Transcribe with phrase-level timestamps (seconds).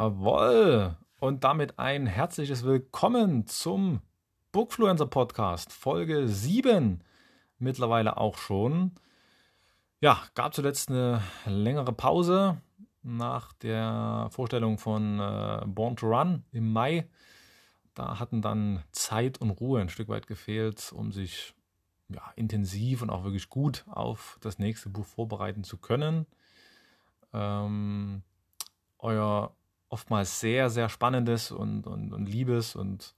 [0.00, 0.96] Jawohl.
[1.18, 4.00] Und damit ein herzliches Willkommen zum
[4.50, 7.04] Bookfluencer Podcast, Folge 7.
[7.58, 8.92] Mittlerweile auch schon.
[10.00, 12.62] Ja, gab zuletzt eine längere Pause
[13.02, 17.06] nach der Vorstellung von äh, Born to Run im Mai.
[17.92, 21.52] Da hatten dann Zeit und Ruhe ein Stück weit gefehlt, um sich
[22.08, 26.24] ja, intensiv und auch wirklich gut auf das nächste Buch vorbereiten zu können.
[27.34, 28.22] Ähm,
[28.98, 29.54] euer
[29.90, 33.14] oftmals sehr, sehr spannendes und, und, und liebes und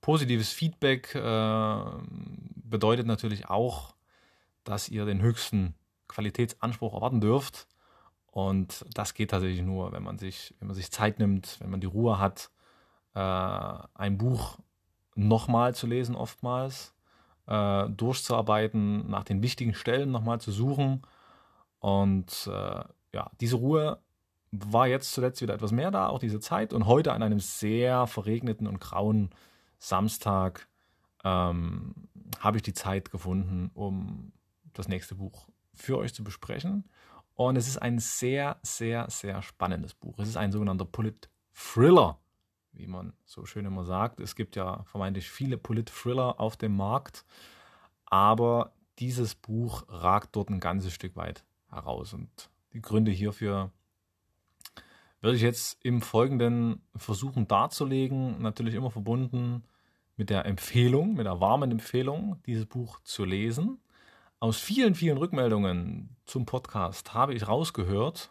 [0.00, 1.84] positives Feedback äh,
[2.56, 3.94] bedeutet natürlich auch,
[4.64, 5.74] dass ihr den höchsten
[6.08, 7.68] Qualitätsanspruch erwarten dürft.
[8.30, 11.80] Und das geht tatsächlich nur, wenn man sich, wenn man sich Zeit nimmt, wenn man
[11.80, 12.50] die Ruhe hat,
[13.14, 14.58] äh, ein Buch
[15.14, 16.94] nochmal zu lesen, oftmals,
[17.46, 21.02] äh, durchzuarbeiten, nach den wichtigen Stellen nochmal zu suchen.
[21.80, 24.00] Und äh, ja, diese Ruhe
[24.50, 26.72] war jetzt zuletzt wieder etwas mehr da, auch diese Zeit.
[26.72, 29.30] Und heute an einem sehr verregneten und grauen
[29.78, 30.68] Samstag
[31.24, 31.94] ähm,
[32.40, 34.32] habe ich die Zeit gefunden, um
[34.72, 36.88] das nächste Buch für euch zu besprechen.
[37.34, 40.18] Und es ist ein sehr, sehr, sehr spannendes Buch.
[40.18, 42.18] Es ist ein sogenannter Polit-Thriller,
[42.72, 44.20] wie man so schön immer sagt.
[44.20, 47.24] Es gibt ja vermeintlich viele Polit-Thriller auf dem Markt,
[48.06, 52.12] aber dieses Buch ragt dort ein ganzes Stück weit heraus.
[52.12, 53.70] Und die Gründe hierfür
[55.20, 59.64] werde ich jetzt im Folgenden versuchen darzulegen, natürlich immer verbunden
[60.16, 63.78] mit der Empfehlung, mit der warmen Empfehlung, dieses Buch zu lesen.
[64.40, 68.30] Aus vielen, vielen Rückmeldungen zum Podcast habe ich rausgehört,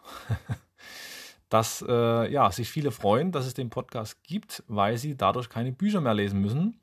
[1.50, 5.72] dass äh, ja, sich viele freuen, dass es den Podcast gibt, weil sie dadurch keine
[5.72, 6.80] Bücher mehr lesen müssen.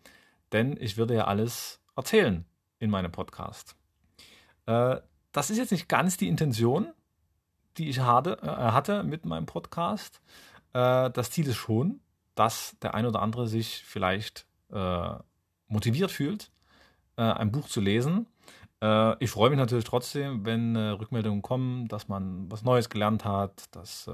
[0.52, 2.46] Denn ich würde ja alles erzählen
[2.80, 3.76] in meinem Podcast.
[4.68, 4.98] Äh,
[5.32, 6.94] das ist jetzt nicht ganz die Intention,
[7.78, 10.22] die ich hatte, äh, hatte mit meinem Podcast.
[10.74, 12.00] Äh, das Ziel ist schon,
[12.36, 15.16] dass der ein oder andere sich vielleicht äh,
[15.68, 16.52] motiviert fühlt,
[17.18, 18.28] äh, ein Buch zu lesen.
[18.82, 23.26] Äh, ich freue mich natürlich trotzdem, wenn äh, Rückmeldungen kommen, dass man was Neues gelernt
[23.26, 24.10] hat, dass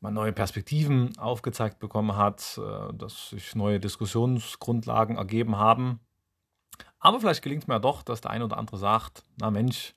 [0.00, 2.60] man neue Perspektiven aufgezeigt bekommen hat,
[2.92, 5.98] dass sich neue Diskussionsgrundlagen ergeben haben.
[7.00, 9.96] Aber vielleicht gelingt es mir ja doch, dass der ein oder andere sagt, na Mensch,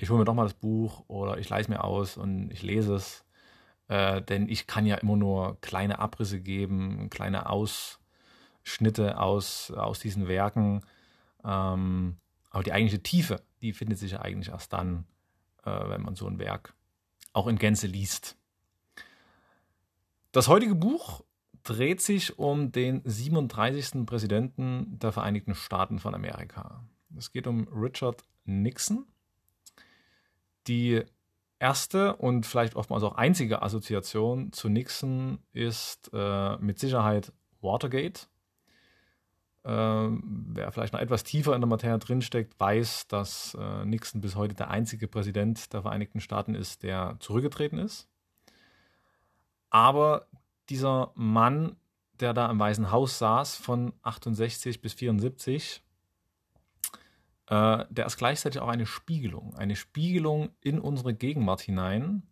[0.00, 2.94] ich hole mir doch mal das Buch oder ich leise mir aus und ich lese
[2.94, 3.24] es.
[3.88, 10.26] Äh, denn ich kann ja immer nur kleine Abrisse geben, kleine Ausschnitte aus, aus diesen
[10.26, 10.80] Werken.
[11.44, 12.16] Ähm,
[12.48, 15.04] aber die eigentliche Tiefe, die findet sich ja eigentlich erst dann,
[15.64, 16.74] äh, wenn man so ein Werk
[17.34, 18.36] auch in Gänze liest.
[20.32, 21.22] Das heutige Buch
[21.62, 24.06] dreht sich um den 37.
[24.06, 26.84] Präsidenten der Vereinigten Staaten von Amerika.
[27.18, 29.04] Es geht um Richard Nixon.
[30.70, 31.02] Die
[31.58, 38.28] erste und vielleicht oftmals auch einzige Assoziation zu Nixon ist äh, mit Sicherheit Watergate.
[39.64, 40.22] Ähm,
[40.52, 44.54] wer vielleicht noch etwas tiefer in der Materie drinsteckt, weiß, dass äh, Nixon bis heute
[44.54, 48.06] der einzige Präsident der Vereinigten Staaten ist, der zurückgetreten ist.
[49.70, 50.28] Aber
[50.68, 51.74] dieser Mann,
[52.20, 55.82] der da im Weißen Haus saß von 68 bis 74,
[57.50, 62.22] äh, der ist gleichzeitig auch eine Spiegelung, eine Spiegelung in unsere Gegenwart hinein.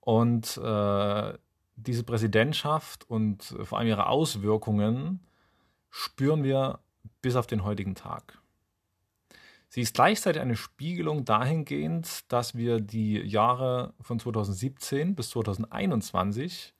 [0.00, 1.38] Und äh,
[1.76, 5.26] diese Präsidentschaft und vor allem ihre Auswirkungen
[5.90, 6.80] spüren wir
[7.20, 8.38] bis auf den heutigen Tag.
[9.68, 16.74] Sie ist gleichzeitig eine Spiegelung dahingehend, dass wir die Jahre von 2017 bis 2021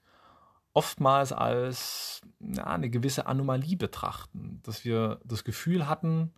[0.73, 6.33] oftmals als ja, eine gewisse Anomalie betrachten, dass wir das Gefühl hatten,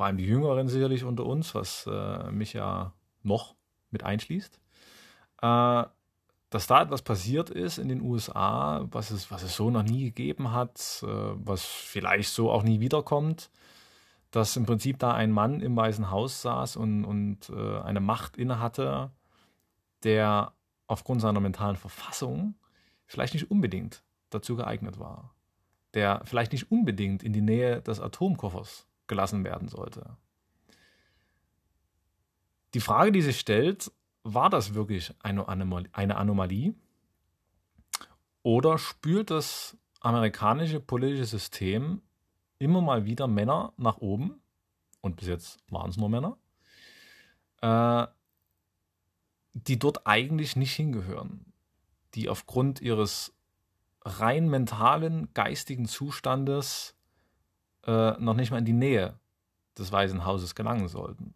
[0.00, 3.54] vor allem die Jüngeren sicherlich unter uns, was äh, mich ja noch
[3.90, 4.58] mit einschließt,
[5.42, 5.84] äh,
[6.48, 10.04] dass da etwas passiert ist in den USA, was es, was es so noch nie
[10.04, 13.50] gegeben hat, äh, was vielleicht so auch nie wiederkommt,
[14.30, 18.38] dass im Prinzip da ein Mann im Weißen Haus saß und, und äh, eine Macht
[18.38, 19.10] innehatte,
[20.02, 20.54] der
[20.86, 22.54] aufgrund seiner mentalen Verfassung
[23.04, 25.34] vielleicht nicht unbedingt dazu geeignet war,
[25.92, 30.16] der vielleicht nicht unbedingt in die Nähe des Atomkoffers gelassen werden sollte.
[32.72, 33.92] Die Frage, die sich stellt,
[34.22, 35.46] war das wirklich eine,
[36.16, 36.74] Anomalie?
[38.42, 42.00] Oder spült das amerikanische politische System
[42.58, 44.40] immer mal wieder Männer nach oben?
[45.00, 46.38] Und bis jetzt waren es nur Männer,
[47.60, 48.06] äh,
[49.52, 51.52] die dort eigentlich nicht hingehören,
[52.14, 53.34] die aufgrund ihres
[54.02, 56.94] rein mentalen, geistigen Zustandes
[57.90, 59.18] äh, noch nicht mal in die Nähe
[59.76, 61.34] des Weißen Hauses gelangen sollten.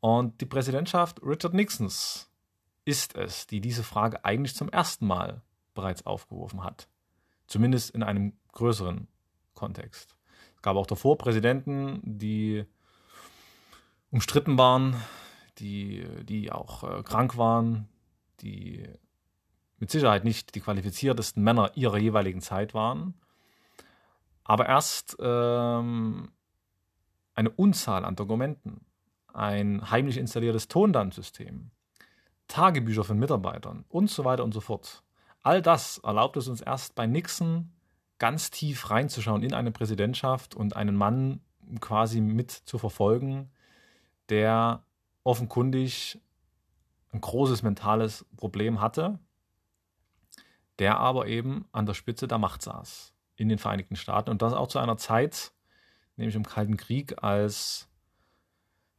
[0.00, 2.30] Und die Präsidentschaft Richard Nixons
[2.84, 5.42] ist es, die diese Frage eigentlich zum ersten Mal
[5.74, 6.88] bereits aufgeworfen hat.
[7.46, 9.08] Zumindest in einem größeren
[9.54, 10.16] Kontext.
[10.56, 12.64] Es gab auch davor Präsidenten, die
[14.10, 14.96] umstritten waren,
[15.58, 17.88] die, die auch äh, krank waren,
[18.40, 18.88] die
[19.78, 23.14] mit Sicherheit nicht die qualifiziertesten Männer ihrer jeweiligen Zeit waren.
[24.44, 26.30] Aber erst ähm,
[27.34, 28.84] eine Unzahl an Dokumenten,
[29.32, 31.70] ein heimlich installiertes Tonbandsystem,
[32.46, 35.02] Tagebücher von Mitarbeitern und so weiter und so fort.
[35.42, 37.72] All das erlaubt es uns erst bei Nixon
[38.18, 41.40] ganz tief reinzuschauen in eine Präsidentschaft und einen Mann
[41.80, 43.50] quasi mit zu verfolgen,
[44.28, 44.84] der
[45.24, 46.20] offenkundig
[47.12, 49.18] ein großes mentales Problem hatte,
[50.78, 54.52] der aber eben an der Spitze der Macht saß in den Vereinigten Staaten und das
[54.52, 55.52] auch zu einer Zeit,
[56.16, 57.88] nämlich im Kalten Krieg, als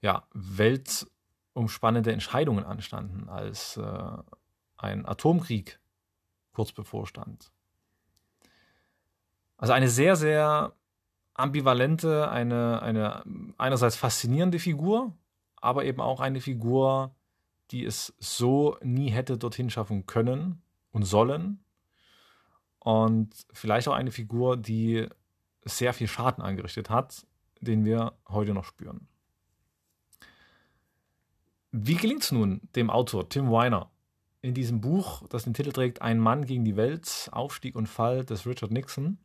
[0.02, 4.18] ja, weltumspannende Entscheidungen anstanden, als äh,
[4.78, 5.80] ein Atomkrieg
[6.52, 7.52] kurz bevorstand.
[9.58, 10.74] Also eine sehr, sehr
[11.34, 13.24] ambivalente, eine, eine
[13.58, 15.14] einerseits faszinierende Figur,
[15.56, 17.16] aber eben auch eine Figur,
[17.72, 20.62] die es so nie hätte dorthin schaffen können
[20.92, 21.65] und sollen.
[22.86, 25.08] Und vielleicht auch eine Figur, die
[25.64, 27.26] sehr viel Schaden angerichtet hat,
[27.60, 29.08] den wir heute noch spüren.
[31.72, 33.90] Wie gelingt es nun dem Autor Tim Weiner
[34.44, 38.24] in diesem Buch, das den Titel trägt Ein Mann gegen die Welt, Aufstieg und Fall
[38.24, 39.18] des Richard Nixon?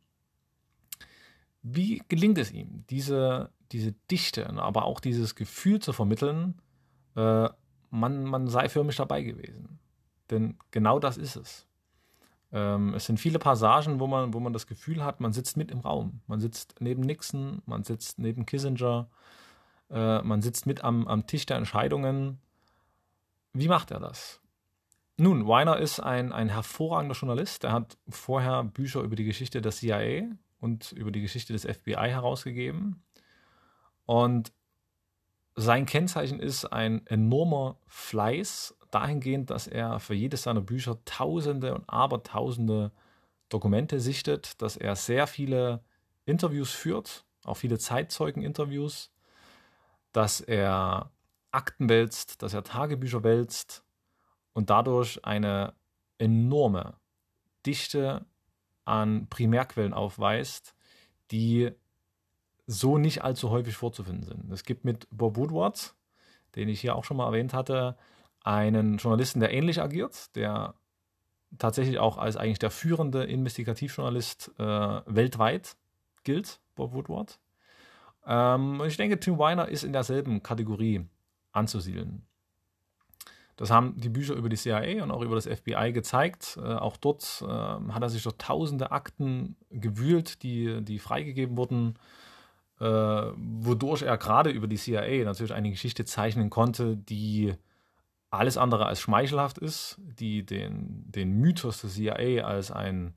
[1.61, 6.59] Wie gelingt es ihm, diese, diese Dichte, aber auch dieses Gefühl zu vermitteln,
[7.15, 7.47] äh,
[7.91, 9.77] man, man sei förmlich dabei gewesen?
[10.31, 11.67] Denn genau das ist es.
[12.53, 15.71] Ähm, es sind viele Passagen, wo man, wo man das Gefühl hat, man sitzt mit
[15.71, 16.21] im Raum.
[16.27, 19.09] Man sitzt neben Nixon, man sitzt neben Kissinger,
[19.89, 22.39] äh, man sitzt mit am, am Tisch der Entscheidungen.
[23.53, 24.41] Wie macht er das?
[25.17, 27.63] Nun, Weiner ist ein, ein hervorragender Journalist.
[27.63, 30.23] Er hat vorher Bücher über die Geschichte der CIA
[30.59, 33.03] und über die Geschichte des FBI herausgegeben.
[34.05, 34.51] Und
[35.55, 41.89] sein Kennzeichen ist ein enormer Fleiß dahingehend, dass er für jedes seiner Bücher Tausende und
[41.89, 42.91] Abertausende
[43.49, 45.83] Dokumente sichtet, dass er sehr viele
[46.25, 49.11] Interviews führt, auch viele Zeitzeugen-Interviews,
[50.11, 51.11] dass er
[51.51, 53.83] Akten wälzt, dass er Tagebücher wälzt
[54.53, 55.73] und dadurch eine
[56.17, 56.93] enorme
[57.65, 58.25] Dichte
[58.85, 60.75] an Primärquellen aufweist,
[61.31, 61.71] die
[62.67, 64.51] so nicht allzu häufig vorzufinden sind.
[64.51, 65.93] Es gibt mit Bob Woodward,
[66.55, 67.97] den ich hier auch schon mal erwähnt hatte,
[68.43, 70.73] einen Journalisten, der ähnlich agiert, der
[71.57, 74.63] tatsächlich auch als eigentlich der führende Investigativjournalist äh,
[75.05, 75.75] weltweit
[76.23, 77.39] gilt, Bob Woodward.
[78.25, 81.05] Ähm, und ich denke, Tim Weiner ist in derselben Kategorie
[81.51, 82.23] anzusiedeln.
[83.57, 86.57] Das haben die Bücher über die CIA und auch über das FBI gezeigt.
[86.57, 91.95] Äh, auch dort äh, hat er sich durch tausende Akten gewühlt, die, die freigegeben wurden,
[92.79, 97.53] äh, wodurch er gerade über die CIA natürlich eine Geschichte zeichnen konnte, die
[98.31, 103.13] alles andere als schmeichelhaft ist, die den, den Mythos der CIA als, ein,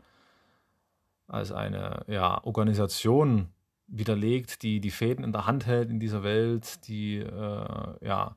[1.29, 3.49] als eine ja, Organisation
[3.87, 8.37] widerlegt, die die Fäden in der Hand hält in dieser Welt, die äh, ja,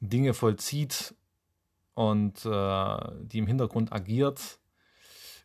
[0.00, 1.14] Dinge vollzieht
[1.94, 4.60] und äh, die im Hintergrund agiert.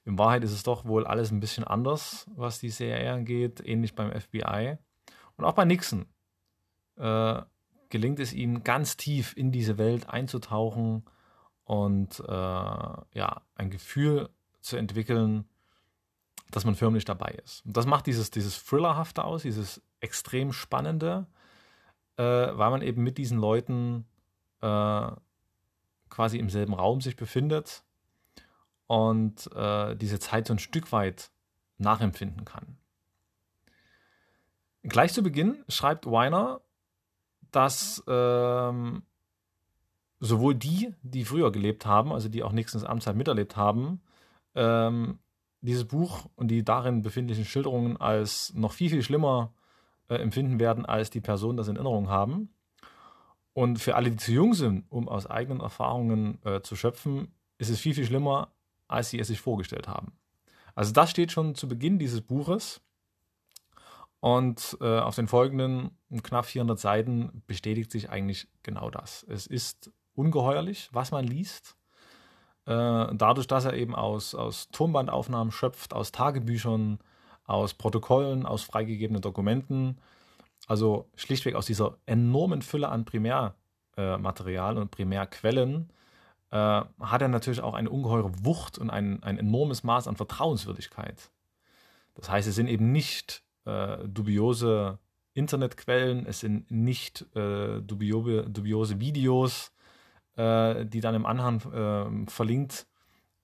[0.05, 3.95] In Wahrheit ist es doch wohl alles ein bisschen anders, was die CIA angeht, ähnlich
[3.95, 4.77] beim FBI.
[5.37, 6.05] Und auch bei Nixon
[6.97, 7.41] äh,
[7.93, 11.03] gelingt es ihm ganz tief in diese Welt einzutauchen
[11.63, 14.29] und äh, ja, ein Gefühl
[14.61, 15.45] zu entwickeln,
[16.49, 17.63] dass man förmlich dabei ist.
[17.67, 21.27] Und das macht dieses, dieses Thrillerhafte aus, dieses extrem Spannende,
[22.17, 24.07] äh, weil man eben mit diesen Leuten
[24.61, 25.11] äh,
[26.09, 27.83] quasi im selben Raum sich befindet
[28.87, 31.29] und äh, diese Zeit so ein Stück weit
[31.77, 32.79] nachempfinden kann.
[34.81, 36.61] Gleich zu Beginn schreibt Weiner,
[37.55, 39.03] dass ähm,
[40.19, 44.01] sowohl die, die früher gelebt haben, also die auch Nixons Amtszeit miterlebt haben,
[44.55, 45.19] ähm,
[45.61, 49.53] dieses Buch und die darin befindlichen Schilderungen als noch viel, viel schlimmer
[50.09, 52.49] äh, empfinden werden, als die Personen das in Erinnerung haben.
[53.53, 57.69] Und für alle, die zu jung sind, um aus eigenen Erfahrungen äh, zu schöpfen, ist
[57.69, 58.51] es viel, viel schlimmer,
[58.87, 60.13] als sie es sich vorgestellt haben.
[60.75, 62.81] Also das steht schon zu Beginn dieses Buches.
[64.23, 69.25] Und äh, auf den folgenden knapp 400 Seiten bestätigt sich eigentlich genau das.
[69.27, 71.75] Es ist ungeheuerlich, was man liest.
[72.65, 76.99] Äh, dadurch, dass er eben aus, aus Tonbandaufnahmen schöpft, aus Tagebüchern,
[77.43, 79.99] aus Protokollen, aus freigegebenen Dokumenten,
[80.67, 85.91] also schlichtweg aus dieser enormen Fülle an Primärmaterial äh, und Primärquellen,
[86.49, 91.29] äh, hat er natürlich auch eine ungeheure Wucht und ein, ein enormes Maß an Vertrauenswürdigkeit.
[92.13, 94.99] Das heißt, es sind eben nicht äh, dubiose
[95.33, 99.71] Internetquellen, es sind nicht äh, dubiose, dubiose Videos,
[100.35, 102.87] äh, die dann im Anhang äh, verlinkt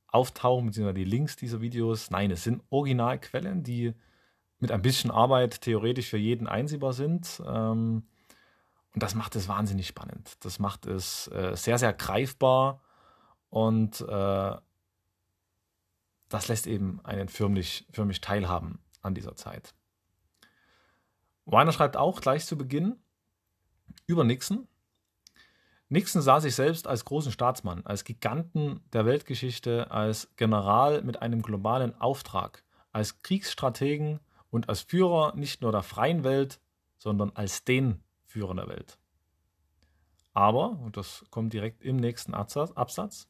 [0.07, 2.11] auftauchen, beziehungsweise die Links dieser Videos.
[2.11, 3.93] Nein, es sind Originalquellen, die
[4.59, 7.41] mit ein bisschen Arbeit theoretisch für jeden einsehbar sind.
[7.45, 8.03] Ähm,
[8.93, 10.37] und das macht es wahnsinnig spannend.
[10.41, 12.81] Das macht es äh, sehr, sehr greifbar
[13.49, 14.55] und äh,
[16.29, 19.73] das lässt eben einen förmlich, förmlich teilhaben an dieser Zeit.
[21.51, 22.97] Weiner schreibt auch gleich zu Beginn
[24.05, 24.67] über Nixon.
[25.89, 31.41] Nixon sah sich selbst als großen Staatsmann, als Giganten der Weltgeschichte, als General mit einem
[31.41, 34.19] globalen Auftrag, als Kriegsstrategen
[34.51, 36.59] und als Führer nicht nur der freien Welt,
[36.99, 38.99] sondern als den Führer der Welt.
[40.33, 43.27] Aber, und das kommt direkt im nächsten Absatz,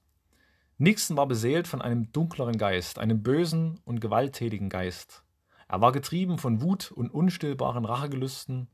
[0.78, 5.24] Nixon war beseelt von einem dunkleren Geist, einem bösen und gewalttätigen Geist.
[5.70, 8.68] Er war getrieben von Wut und unstillbaren Rachegelüsten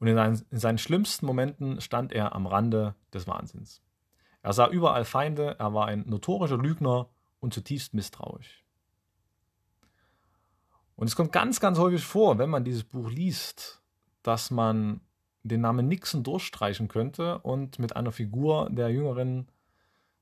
[0.00, 3.82] und in seinen, in seinen schlimmsten Momenten stand er am Rande des Wahnsinns.
[4.42, 7.10] Er sah überall Feinde, er war ein notorischer Lügner
[7.40, 8.64] und zutiefst misstrauisch.
[10.96, 13.82] Und es kommt ganz, ganz häufig vor, wenn man dieses Buch liest,
[14.22, 15.02] dass man
[15.42, 19.50] den Namen Nixon durchstreichen könnte und mit einer Figur der jüngeren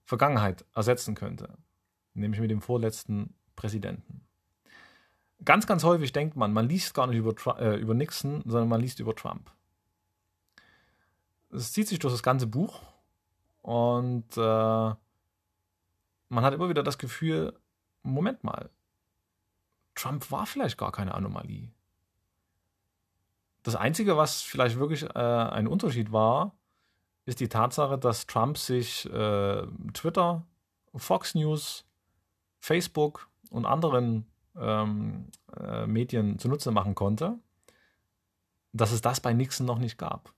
[0.05, 1.57] Vergangenheit ersetzen könnte,
[2.15, 4.26] nämlich mit dem vorletzten Präsidenten.
[5.45, 8.81] Ganz, ganz häufig denkt man, man liest gar nicht über, äh, über Nixon, sondern man
[8.81, 9.51] liest über Trump.
[11.51, 12.81] Es zieht sich durch das ganze Buch
[13.63, 17.59] und äh, man hat immer wieder das Gefühl,
[18.03, 18.71] Moment mal,
[19.95, 21.73] Trump war vielleicht gar keine Anomalie.
[23.63, 26.55] Das Einzige, was vielleicht wirklich äh, ein Unterschied war,
[27.25, 30.47] ist die Tatsache, dass Trump sich äh, Twitter,
[30.95, 31.85] Fox News,
[32.61, 34.27] Facebook und anderen
[34.59, 37.39] ähm, äh, Medien zunutze machen konnte,
[38.73, 40.33] dass es das bei Nixon noch nicht gab.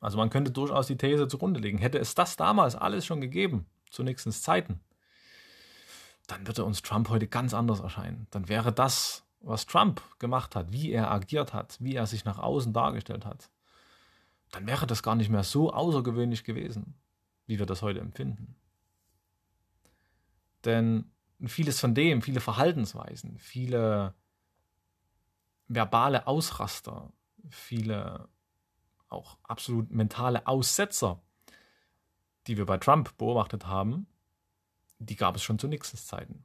[0.00, 3.66] Also man könnte durchaus die These zugrunde legen, hätte es das damals alles schon gegeben,
[3.90, 4.80] zu Nixons Zeiten,
[6.26, 8.26] dann würde uns Trump heute ganz anders erscheinen.
[8.30, 12.38] Dann wäre das was Trump gemacht hat, wie er agiert hat, wie er sich nach
[12.38, 13.50] außen dargestellt hat,
[14.50, 16.94] dann wäre das gar nicht mehr so außergewöhnlich gewesen,
[17.46, 18.54] wie wir das heute empfinden.
[20.64, 21.10] Denn
[21.46, 24.14] vieles von dem, viele Verhaltensweisen, viele
[25.68, 27.12] verbale Ausraster,
[27.50, 28.28] viele
[29.08, 31.20] auch absolut mentale Aussetzer,
[32.46, 34.06] die wir bei Trump beobachtet haben,
[34.98, 36.44] die gab es schon zu Nixons Zeiten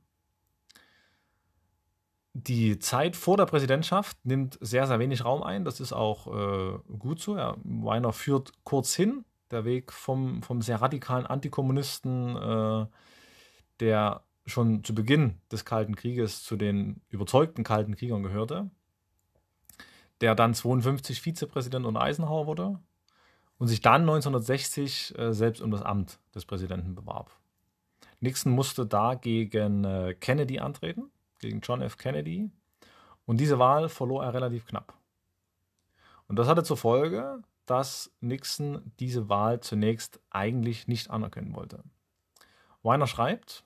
[2.45, 5.65] die Zeit vor der Präsidentschaft nimmt sehr, sehr wenig Raum ein.
[5.65, 7.35] Das ist auch äh, gut so.
[7.35, 9.25] Ja, Weiner führt kurz hin.
[9.49, 12.85] Der Weg vom, vom sehr radikalen Antikommunisten, äh,
[13.79, 18.69] der schon zu Beginn des Kalten Krieges zu den überzeugten Kalten Kriegern gehörte,
[20.21, 22.79] der dann 52 Vizepräsident unter Eisenhower wurde
[23.59, 27.37] und sich dann 1960 äh, selbst um das Amt des Präsidenten bewarb.
[28.19, 31.97] Nixon musste da gegen äh, Kennedy antreten gegen John F.
[31.97, 32.49] Kennedy.
[33.25, 34.93] Und diese Wahl verlor er relativ knapp.
[36.27, 41.83] Und das hatte zur Folge, dass Nixon diese Wahl zunächst eigentlich nicht anerkennen wollte.
[42.83, 43.65] Weiner schreibt,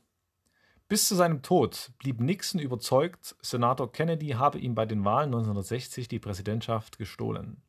[0.92, 6.10] bis zu seinem Tod blieb Nixon überzeugt, Senator Kennedy habe ihm bei den Wahlen 1960
[6.10, 7.62] die Präsidentschaft gestohlen.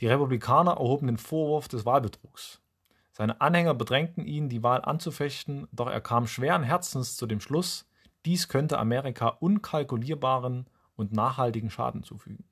[0.00, 2.60] Die Republikaner erhoben den Vorwurf des Wahlbetrugs.
[3.12, 7.88] Seine Anhänger bedrängten ihn, die Wahl anzufechten, doch er kam schweren Herzens zu dem Schluss,
[8.24, 12.42] dies könnte Amerika unkalkulierbaren und nachhaltigen Schaden zufügen.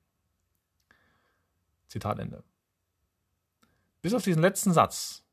[1.89, 2.45] Zitat Ende.
[4.01, 5.25] Bis auf diesen letzten Satz,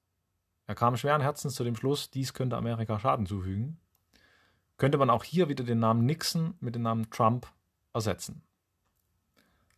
[0.66, 3.78] er kam schweren Herzens zu dem Schluss, dies könnte Amerika Schaden zufügen,
[4.80, 7.46] könnte man auch hier wieder den Namen Nixon mit dem Namen Trump
[7.92, 8.42] ersetzen.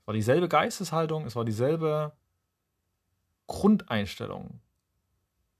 [0.00, 2.12] Es war dieselbe Geisteshaltung, es war dieselbe
[3.48, 4.60] Grundeinstellung,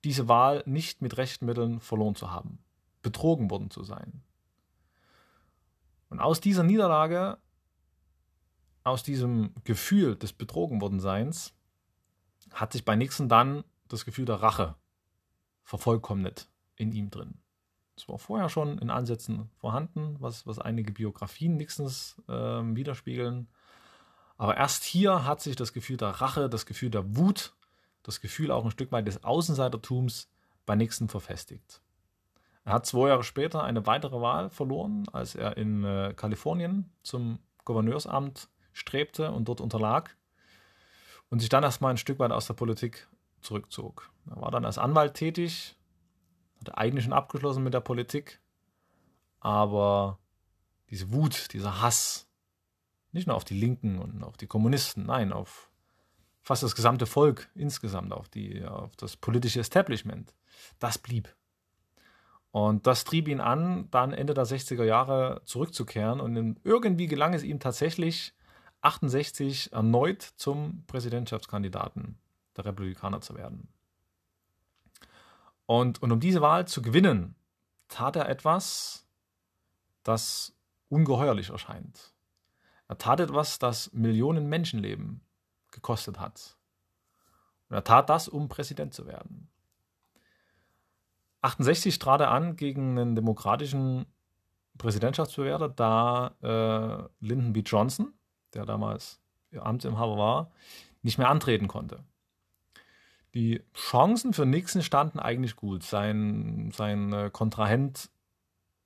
[0.04, 2.60] diese Wahl nicht mit rechten Mitteln verloren zu haben,
[3.02, 4.22] betrogen worden zu sein.
[6.08, 7.36] Und aus dieser Niederlage,
[8.84, 11.52] aus diesem Gefühl des betrogen worden Seins,
[12.52, 14.76] hat sich bei Nixon dann das Gefühl der Rache
[15.64, 17.41] vervollkommnet in ihm drin.
[18.02, 23.46] Es war vorher schon in Ansätzen vorhanden, was, was einige Biografien Nixons äh, widerspiegeln.
[24.36, 27.54] Aber erst hier hat sich das Gefühl der Rache, das Gefühl der Wut,
[28.02, 30.28] das Gefühl auch ein Stück weit des Außenseitertums
[30.66, 31.80] bei Nixon verfestigt.
[32.64, 37.38] Er hat zwei Jahre später eine weitere Wahl verloren, als er in äh, Kalifornien zum
[37.64, 40.16] Gouverneursamt strebte und dort unterlag
[41.30, 43.06] und sich dann erstmal ein Stück weit aus der Politik
[43.42, 44.10] zurückzog.
[44.28, 45.76] Er war dann als Anwalt tätig,
[46.62, 48.40] Hatte eigentlich schon abgeschlossen mit der Politik,
[49.40, 50.18] aber
[50.90, 52.28] diese Wut, dieser Hass,
[53.10, 55.70] nicht nur auf die Linken und auf die Kommunisten, nein, auf
[56.40, 60.34] fast das gesamte Volk insgesamt, auf, die, auf das politische Establishment,
[60.78, 61.34] das blieb.
[62.52, 66.20] Und das trieb ihn an, dann Ende der 60er Jahre zurückzukehren.
[66.20, 68.34] Und irgendwie gelang es ihm tatsächlich,
[68.82, 72.18] 68 erneut zum Präsidentschaftskandidaten
[72.56, 73.68] der Republikaner zu werden.
[75.66, 77.34] Und, und um diese Wahl zu gewinnen,
[77.88, 79.06] tat er etwas,
[80.02, 80.54] das
[80.88, 82.12] ungeheuerlich erscheint.
[82.88, 85.22] Er tat etwas, das Millionen Menschenleben
[85.70, 86.56] gekostet hat.
[87.68, 89.48] Und er tat das, um Präsident zu werden.
[91.42, 94.06] 68 trat er an gegen einen demokratischen
[94.78, 97.60] Präsidentschaftsbewerber, da äh, Lyndon B.
[97.60, 98.12] Johnson,
[98.54, 99.20] der damals
[99.56, 100.50] Amtsinhaber war,
[101.02, 102.04] nicht mehr antreten konnte.
[103.34, 105.82] Die Chancen für Nixon standen eigentlich gut.
[105.82, 108.10] Sein, sein äh, Kontrahent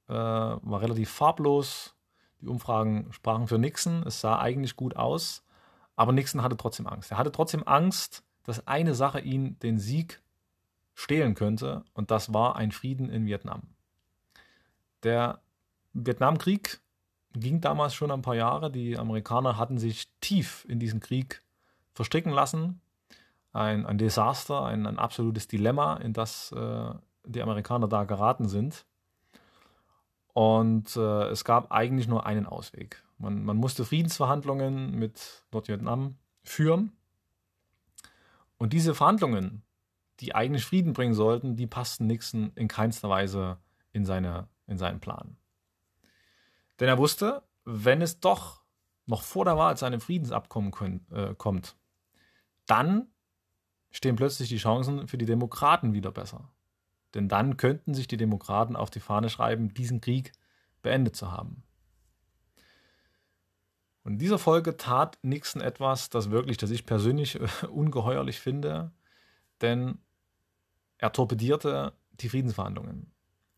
[0.09, 1.95] äh, war relativ farblos.
[2.41, 4.05] Die Umfragen sprachen für Nixon.
[4.07, 5.45] Es sah eigentlich gut aus.
[5.97, 7.11] Aber Nixon hatte trotzdem Angst.
[7.11, 10.23] Er hatte trotzdem Angst, dass eine Sache ihn den Sieg
[10.95, 11.85] stehlen könnte.
[11.93, 13.63] Und das war ein Frieden in Vietnam.
[15.03, 15.41] Der
[15.93, 16.81] Vietnamkrieg
[17.33, 18.71] ging damals schon ein paar Jahre.
[18.71, 21.43] Die Amerikaner hatten sich tief in diesen Krieg
[21.95, 22.81] verstricken lassen
[23.57, 26.91] ein, ein Desaster, ein, ein absolutes Dilemma, in das äh,
[27.25, 28.87] die Amerikaner da geraten sind.
[30.33, 33.03] Und äh, es gab eigentlich nur einen Ausweg.
[33.19, 36.93] Man, man musste Friedensverhandlungen mit Nordvietnam führen.
[38.59, 39.63] Und diese Verhandlungen,
[40.21, 43.59] die eigentlich Frieden bringen sollten, die passten Nixon in keinster Weise
[43.93, 45.37] in, seine, in seinen Plan.
[46.79, 48.63] Denn er wusste, wenn es doch
[49.07, 51.77] noch vor der Wahl zu einem Friedensabkommen äh, kommt,
[52.67, 53.09] dann
[53.97, 56.53] stehen plötzlich die Chancen für die Demokraten wieder besser.
[57.15, 60.33] Denn dann könnten sich die Demokraten auf die Fahne schreiben, diesen Krieg
[60.83, 61.63] beendet zu haben.
[64.03, 68.93] Und in dieser Folge tat Nixon etwas, das wirklich, das ich persönlich ungeheuerlich finde,
[69.63, 69.99] denn
[70.99, 73.13] er torpedierte die Friedensverhandlungen.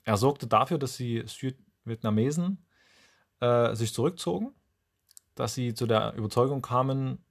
[0.05, 2.65] Er sorgte dafür, dass die Südvietnamesen
[3.41, 4.55] äh, sich zurückzogen,
[5.35, 7.25] dass sie zu der Überzeugung kamen,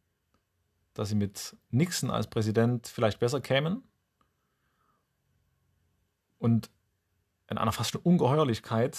[0.97, 3.83] dass sie mit Nixon als Präsident vielleicht besser kämen.
[6.39, 6.69] Und
[7.49, 8.97] in einer fast schon Ungeheuerlichkeit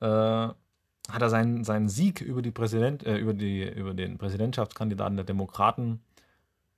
[0.00, 5.16] äh, hat er seinen, seinen Sieg über, die Präsident, äh, über, die, über den Präsidentschaftskandidaten
[5.16, 6.02] der Demokraten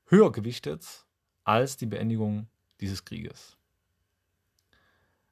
[0.07, 1.07] höher gewichtet
[1.45, 2.49] als die Beendigung
[2.81, 3.59] dieses Krieges.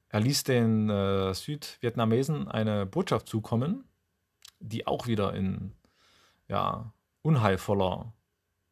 [0.09, 3.85] Er ließ den äh, Südvietnamesen eine Botschaft zukommen,
[4.59, 5.73] die auch wieder in
[6.47, 8.13] ja, unheilvoller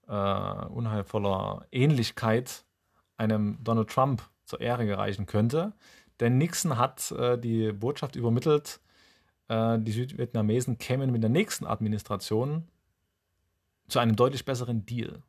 [0.07, 2.65] äh, unheilvoller Ähnlichkeit
[3.17, 5.73] einem Donald Trump zur Ehre gereichen könnte.
[6.19, 8.79] Denn Nixon hat äh, die Botschaft übermittelt,
[9.49, 12.67] äh, die Südvietnamesen kämen mit der nächsten Administration
[13.87, 15.21] zu einem deutlich besseren Deal.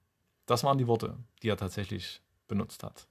[0.47, 3.07] Das waren die Worte, die er tatsächlich benutzt hat.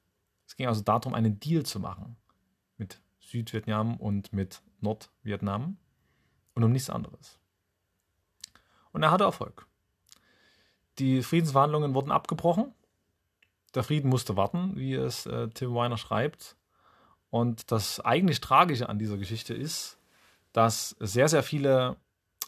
[0.47, 2.17] Es ging also darum, einen Deal zu machen
[2.77, 5.77] mit Südvietnam und mit Nordvietnam
[6.55, 7.39] und um nichts anderes.
[8.91, 9.67] Und er hatte Erfolg.
[10.99, 12.73] Die Friedensverhandlungen wurden abgebrochen.
[13.75, 16.55] Der Frieden musste warten, wie es äh, Tim Weiner schreibt.
[17.29, 19.99] Und das eigentlich Tragische an dieser Geschichte ist,
[20.53, 21.97] dass sehr, sehr viele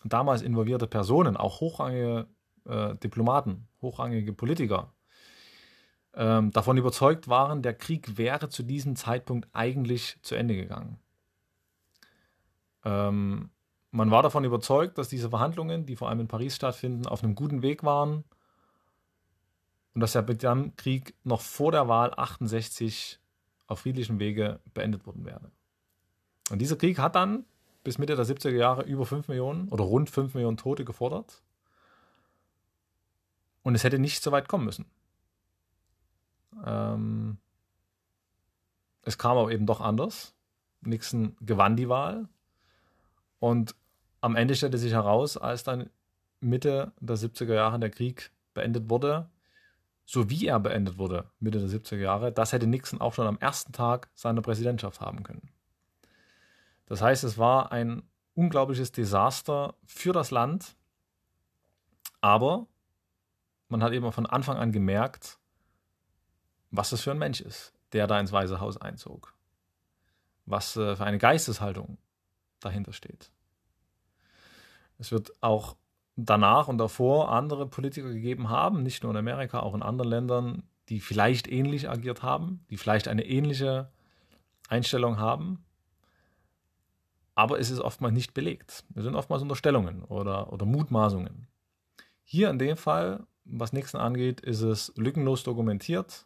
[0.03, 2.27] damals involvierte Personen, auch hochrangige
[2.65, 4.93] äh, Diplomaten, hochrangige Politiker,
[6.15, 10.97] ähm, davon überzeugt waren, der Krieg wäre zu diesem Zeitpunkt eigentlich zu Ende gegangen.
[12.83, 13.51] Ähm,
[13.91, 17.35] man war davon überzeugt, dass diese Verhandlungen, die vor allem in Paris stattfinden, auf einem
[17.35, 18.23] guten Weg waren
[19.93, 23.19] und dass der Vietnamkrieg noch vor der Wahl 68
[23.67, 25.51] auf friedlichem Wege beendet worden wäre.
[26.49, 27.45] Und dieser Krieg hat dann
[27.83, 31.41] bis Mitte der 70er Jahre über 5 Millionen oder rund 5 Millionen Tote gefordert.
[33.63, 34.85] Und es hätte nicht so weit kommen müssen.
[36.65, 37.37] Ähm,
[39.03, 40.33] es kam aber eben doch anders.
[40.81, 42.27] Nixon gewann die Wahl.
[43.39, 43.75] Und
[44.21, 45.89] am Ende stellte sich heraus, als dann
[46.41, 49.29] Mitte der 70er Jahre der Krieg beendet wurde,
[50.09, 53.37] so wie er beendet wurde, Mitte der 70er Jahre, das hätte Nixon auch schon am
[53.37, 55.51] ersten Tag seiner Präsidentschaft haben können.
[56.87, 58.01] Das heißt, es war ein
[58.33, 60.75] unglaubliches Desaster für das Land,
[62.21, 62.65] aber
[63.67, 65.37] man hat eben von Anfang an gemerkt,
[66.71, 69.35] was das für ein Mensch ist, der da ins Weiße Haus einzog.
[70.47, 71.99] Was äh, für eine Geisteshaltung
[72.59, 73.31] dahinter steht.
[74.97, 75.75] Es wird auch
[76.25, 80.63] danach und davor andere Politiker gegeben haben, nicht nur in Amerika, auch in anderen Ländern,
[80.89, 83.89] die vielleicht ähnlich agiert haben, die vielleicht eine ähnliche
[84.67, 85.63] Einstellung haben,
[87.35, 88.83] aber es ist oftmals nicht belegt.
[88.95, 91.47] Es sind oftmals Unterstellungen oder, oder Mutmaßungen.
[92.23, 96.25] Hier in dem Fall, was Nixon angeht, ist es lückenlos dokumentiert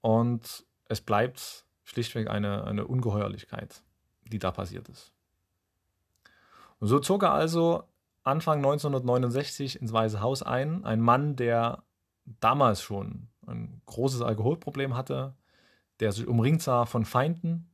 [0.00, 3.82] und es bleibt schlichtweg eine, eine Ungeheuerlichkeit,
[4.24, 5.12] die da passiert ist.
[6.78, 7.84] Und so zog er also
[8.24, 11.82] Anfang 1969 ins Weiße Haus ein, ein Mann, der
[12.24, 15.34] damals schon ein großes Alkoholproblem hatte,
[16.00, 17.68] der sich umringt sah von Feinden,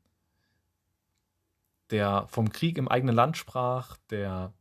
[1.90, 4.52] der vom Krieg im eigenen Land sprach, der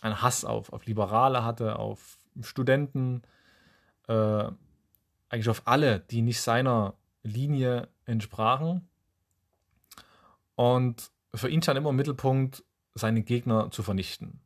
[0.00, 3.22] einen Hass auf, auf Liberale hatte, auf Studenten,
[4.08, 4.50] äh,
[5.28, 8.88] eigentlich auf alle, die nicht seiner Linie entsprachen.
[10.54, 14.40] Und für ihn stand immer im Mittelpunkt, seine Gegner zu vernichten.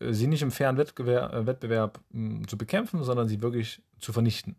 [0.00, 2.00] Sie nicht im fairen Wettbewerb, äh, Wettbewerb
[2.46, 4.56] zu bekämpfen, sondern sie wirklich zu vernichten.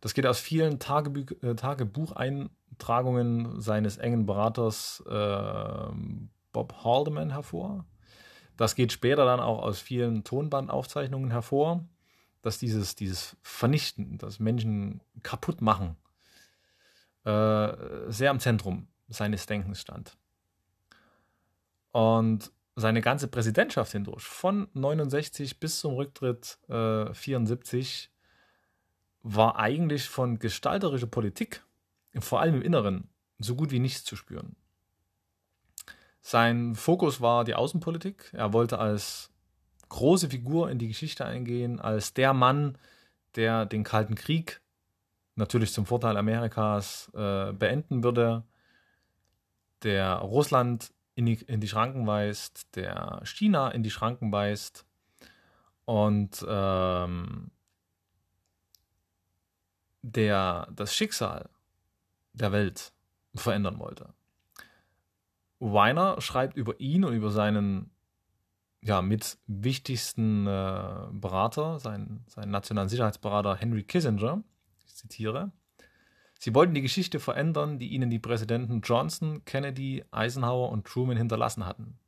[0.00, 5.94] Das geht aus vielen Tagebu äh, Tagebucheintragungen seines engen Beraters äh,
[6.52, 7.86] Bob Haldeman hervor.
[8.56, 11.84] Das geht später dann auch aus vielen Tonbandaufzeichnungen hervor,
[12.42, 15.96] dass dieses, dieses Vernichten, das Menschen kaputt machen,
[17.24, 17.72] äh,
[18.08, 20.16] sehr im Zentrum seines Denkens stand.
[21.92, 28.10] Und seine ganze Präsidentschaft hindurch, von 69 bis zum Rücktritt äh, 74,
[29.22, 31.64] war eigentlich von gestalterischer Politik,
[32.18, 33.08] vor allem im Inneren,
[33.38, 34.56] so gut wie nichts zu spüren.
[36.20, 38.30] Sein Fokus war die Außenpolitik.
[38.32, 39.30] Er wollte als
[39.88, 42.78] große Figur in die Geschichte eingehen, als der Mann,
[43.34, 44.60] der den Kalten Krieg
[45.34, 48.44] natürlich zum Vorteil Amerikas äh, beenden würde,
[49.82, 54.86] der Russland in die, in die Schranken weist, der China in die Schranken weist
[55.84, 57.50] und ähm,
[60.02, 61.48] der das Schicksal
[62.32, 62.92] der Welt
[63.34, 64.14] verändern wollte.
[65.58, 67.90] Weiner schreibt über ihn und über seinen
[68.82, 74.42] ja, mit wichtigsten äh, Berater, seinen, seinen nationalen Sicherheitsberater Henry Kissinger,
[74.84, 75.52] ich zitiere,
[76.42, 81.64] Sie wollten die Geschichte verändern, die ihnen die Präsidenten Johnson, Kennedy, Eisenhower und Truman hinterlassen
[81.64, 82.00] hatten.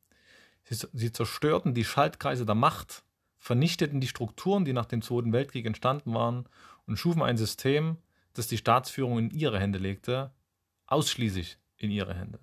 [0.65, 3.05] Sie, sie zerstörten die Schaltkreise der Macht,
[3.39, 6.49] vernichteten die Strukturen, die nach dem Zweiten Weltkrieg entstanden waren
[6.89, 7.99] und schufen ein System,
[8.33, 10.33] das die Staatsführung in ihre Hände legte,
[10.87, 12.41] ausschließlich in ihre Hände.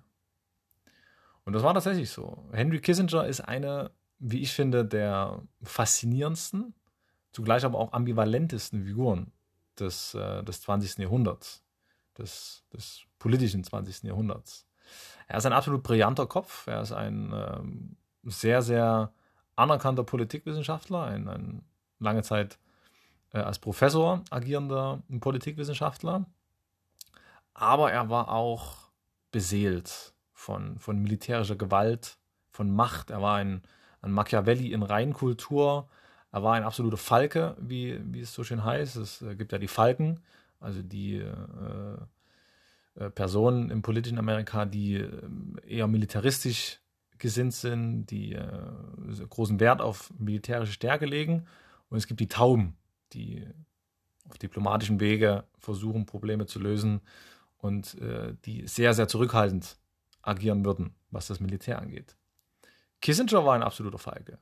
[1.44, 2.42] Und das war tatsächlich so.
[2.52, 6.72] Henry Kissinger ist eine, wie ich finde, der faszinierendsten,
[7.32, 9.30] zugleich aber auch ambivalentesten Figuren
[9.78, 10.96] des, äh, des 20.
[11.02, 11.61] Jahrhunderts
[12.18, 14.04] des, des politischen 20.
[14.04, 14.66] Jahrhunderts.
[15.28, 16.66] Er ist ein absolut brillanter Kopf.
[16.66, 19.12] Er ist ein ähm, sehr, sehr
[19.56, 21.64] anerkannter Politikwissenschaftler, ein, ein
[21.98, 22.58] lange Zeit
[23.32, 26.26] äh, als Professor agierender Politikwissenschaftler.
[27.54, 28.90] Aber er war auch
[29.30, 32.18] beseelt von, von militärischer Gewalt,
[32.50, 33.10] von Macht.
[33.10, 33.62] Er war ein,
[34.00, 35.88] ein Machiavelli in Reinkultur.
[36.32, 38.96] Er war ein absoluter Falke, wie, wie es so schön heißt.
[38.96, 40.20] Es äh, gibt ja die Falken,
[40.62, 41.96] also die äh,
[42.94, 45.08] äh, Personen im politischen Amerika, die äh,
[45.66, 46.80] eher militaristisch
[47.18, 51.46] gesinnt sind, die äh, großen Wert auf militärische Stärke legen.
[51.88, 52.76] Und es gibt die Tauben,
[53.12, 53.46] die
[54.28, 57.00] auf diplomatischem Wege versuchen, Probleme zu lösen
[57.58, 59.78] und äh, die sehr, sehr zurückhaltend
[60.22, 62.16] agieren würden, was das Militär angeht.
[63.00, 64.38] Kissinger war ein absoluter Feige.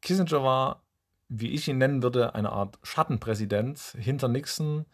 [0.00, 0.84] Kissinger war,
[1.28, 4.86] wie ich ihn nennen würde, eine Art Schattenpräsident hinter Nixon,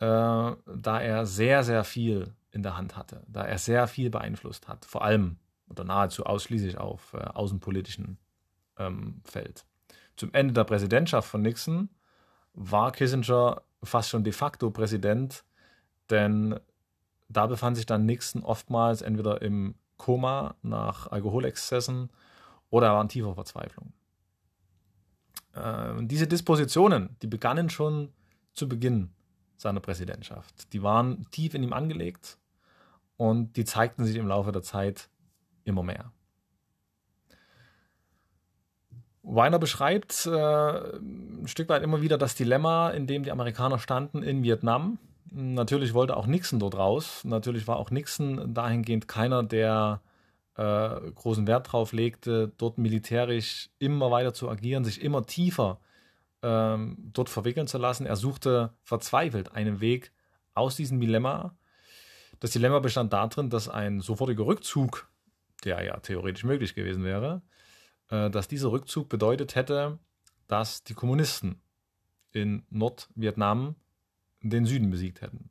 [0.00, 4.66] äh, da er sehr, sehr viel in der Hand hatte, da er sehr viel beeinflusst
[4.66, 5.36] hat, vor allem
[5.68, 8.18] oder nahezu ausschließlich auf äh, außenpolitischen
[8.78, 9.64] ähm, Feld.
[10.16, 11.90] Zum Ende der Präsidentschaft von Nixon
[12.54, 15.44] war Kissinger fast schon de facto Präsident,
[16.08, 16.58] denn
[17.28, 22.10] da befand sich dann Nixon oftmals entweder im Koma nach Alkoholexzessen
[22.70, 23.92] oder er war in tiefer Verzweiflung.
[25.52, 28.12] Äh, diese Dispositionen, die begannen schon
[28.54, 29.10] zu Beginn
[29.60, 30.72] seiner Präsidentschaft.
[30.72, 32.38] Die waren tief in ihm angelegt
[33.16, 35.08] und die zeigten sich im Laufe der Zeit
[35.64, 36.12] immer mehr.
[39.22, 44.22] Weiner beschreibt äh, ein Stück weit immer wieder das Dilemma, in dem die Amerikaner standen
[44.22, 44.98] in Vietnam.
[45.30, 47.22] Natürlich wollte auch Nixon dort raus.
[47.24, 50.00] Natürlich war auch Nixon dahingehend keiner, der
[50.56, 55.78] äh, großen Wert darauf legte, dort militärisch immer weiter zu agieren, sich immer tiefer
[56.42, 58.06] ähm, dort verwickeln zu lassen.
[58.06, 60.12] Er suchte verzweifelt einen Weg
[60.54, 61.56] aus diesem Dilemma.
[62.40, 65.08] Das Dilemma bestand darin, dass ein sofortiger Rückzug,
[65.64, 67.42] der ja theoretisch möglich gewesen wäre,
[68.10, 69.98] äh, dass dieser Rückzug bedeutet hätte,
[70.46, 71.60] dass die Kommunisten
[72.32, 73.76] in Nordvietnam
[74.42, 75.50] den Süden besiegt hätten.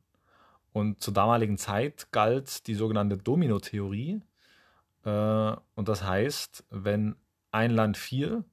[0.71, 4.21] Und zur damaligen Zeit galt die sogenannte Domino-Theorie.
[5.03, 7.15] Äh, und das heißt, wenn
[7.51, 8.43] ein Land fiel,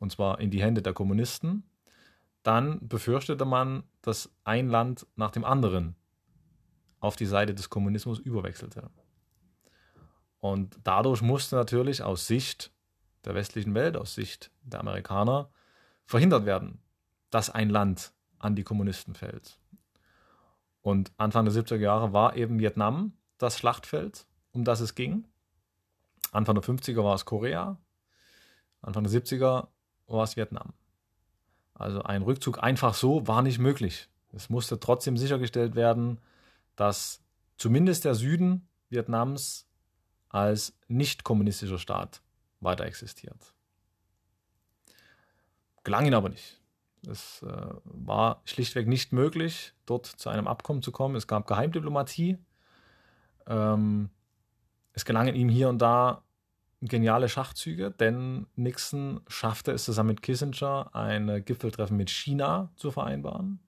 [0.00, 1.62] und zwar in die Hände der Kommunisten,
[2.42, 5.94] dann befürchtete man, dass ein Land nach dem anderen
[6.98, 8.90] auf die Seite des Kommunismus überwechselte.
[10.38, 12.72] Und dadurch musste natürlich aus Sicht
[13.24, 15.50] der westlichen Welt, aus Sicht der Amerikaner,
[16.06, 16.82] verhindert werden,
[17.28, 19.58] dass ein Land an die Kommunisten fällt.
[20.80, 25.26] Und Anfang der 70er Jahre war eben Vietnam das Schlachtfeld, um das es ging.
[26.32, 27.78] Anfang der 50er war es Korea,
[28.80, 29.68] Anfang der 70er
[30.18, 30.72] es Vietnam.
[31.74, 34.08] Also ein Rückzug einfach so war nicht möglich.
[34.32, 36.20] Es musste trotzdem sichergestellt werden,
[36.76, 37.22] dass
[37.56, 39.66] zumindest der Süden Vietnams
[40.28, 42.22] als nicht kommunistischer Staat
[42.60, 43.54] weiter existiert.
[45.84, 46.60] Gelang ihn aber nicht.
[47.08, 51.16] Es äh, war schlichtweg nicht möglich, dort zu einem Abkommen zu kommen.
[51.16, 52.38] Es gab Geheimdiplomatie.
[53.46, 54.10] Ähm,
[54.92, 56.22] es gelangen ihm hier und da
[56.80, 63.60] geniale Schachzüge, denn Nixon schaffte es zusammen mit Kissinger, ein Gipfeltreffen mit China zu vereinbaren.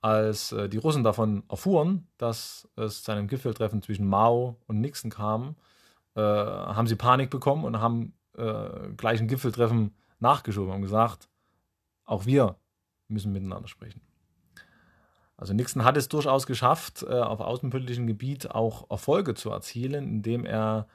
[0.00, 5.10] Als äh, die Russen davon erfuhren, dass es zu einem Gipfeltreffen zwischen Mao und Nixon
[5.10, 5.54] kam,
[6.14, 11.28] äh, haben sie Panik bekommen und haben äh, gleich ein Gipfeltreffen nachgeschoben und gesagt,
[12.04, 12.56] auch wir
[13.08, 14.00] müssen miteinander sprechen.
[15.36, 20.44] Also Nixon hat es durchaus geschafft, äh, auf außenpolitischem Gebiet auch Erfolge zu erzielen, indem
[20.44, 20.86] er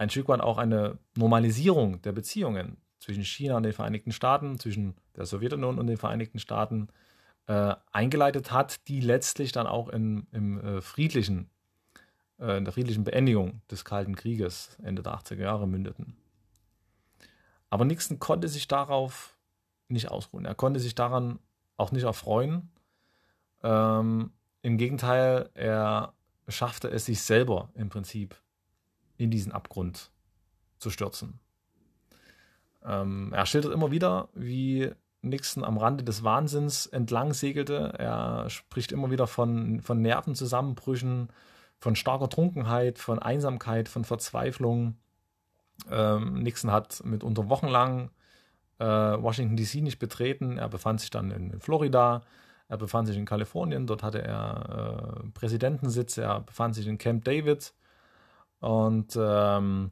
[0.00, 4.94] ein Stück weit auch eine Normalisierung der Beziehungen zwischen China und den Vereinigten Staaten, zwischen
[5.14, 6.88] der Sowjetunion und den Vereinigten Staaten
[7.46, 11.50] äh, eingeleitet hat, die letztlich dann auch in, im äh, friedlichen,
[12.38, 16.16] äh, in der friedlichen Beendigung des Kalten Krieges Ende der 80er Jahre mündeten.
[17.68, 19.36] Aber Nixon konnte sich darauf
[19.88, 20.46] nicht ausruhen.
[20.46, 21.40] Er konnte sich daran
[21.76, 22.70] auch nicht erfreuen.
[23.62, 24.32] Ähm,
[24.62, 26.14] Im Gegenteil, er
[26.48, 28.34] schaffte es sich selber im Prinzip
[29.24, 30.10] in diesen Abgrund
[30.78, 31.38] zu stürzen.
[32.84, 34.90] Ähm, er schildert immer wieder, wie
[35.22, 37.92] Nixon am Rande des Wahnsinns entlang segelte.
[37.98, 41.28] Er spricht immer wieder von, von Nervenzusammenbrüchen,
[41.78, 44.96] von starker Trunkenheit, von Einsamkeit, von Verzweiflung.
[45.90, 48.10] Ähm, Nixon hat mitunter wochenlang
[48.78, 50.56] äh, Washington DC nicht betreten.
[50.56, 52.22] Er befand sich dann in, in, Florida,
[52.68, 57.24] er befand sich in Kalifornien, dort hatte er äh, Präsidentensitz, er befand sich in Camp
[57.24, 57.74] David
[58.60, 59.90] und ähm,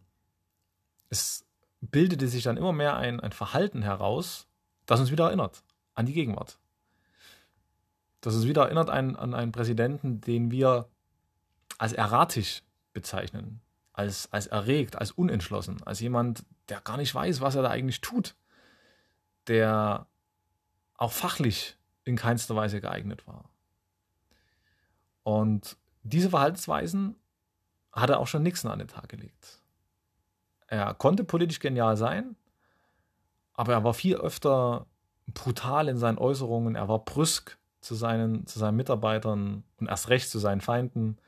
[1.10, 1.44] es
[1.80, 4.46] bildete sich dann immer mehr ein, ein Verhalten heraus,
[4.86, 5.62] das uns wieder erinnert
[5.94, 6.58] an die Gegenwart.
[8.20, 10.88] Das uns wieder erinnert an, an einen Präsidenten, den wir
[11.78, 13.60] als erratisch bezeichnen,
[13.92, 18.00] als, als erregt, als unentschlossen, als jemand, der gar nicht weiß, was er da eigentlich
[18.00, 18.34] tut
[19.48, 20.06] der
[20.96, 23.50] auch fachlich in keinster Weise geeignet war.
[25.22, 27.16] Und diese Verhaltensweisen
[28.00, 29.62] hat er auch schon Nixon an den Tag gelegt.
[30.66, 32.36] Er konnte politisch genial sein,
[33.54, 34.86] aber er war viel öfter
[35.26, 40.30] brutal in seinen Äußerungen, er war brüsk zu seinen, zu seinen Mitarbeitern und erst recht
[40.30, 41.18] zu seinen Feinden.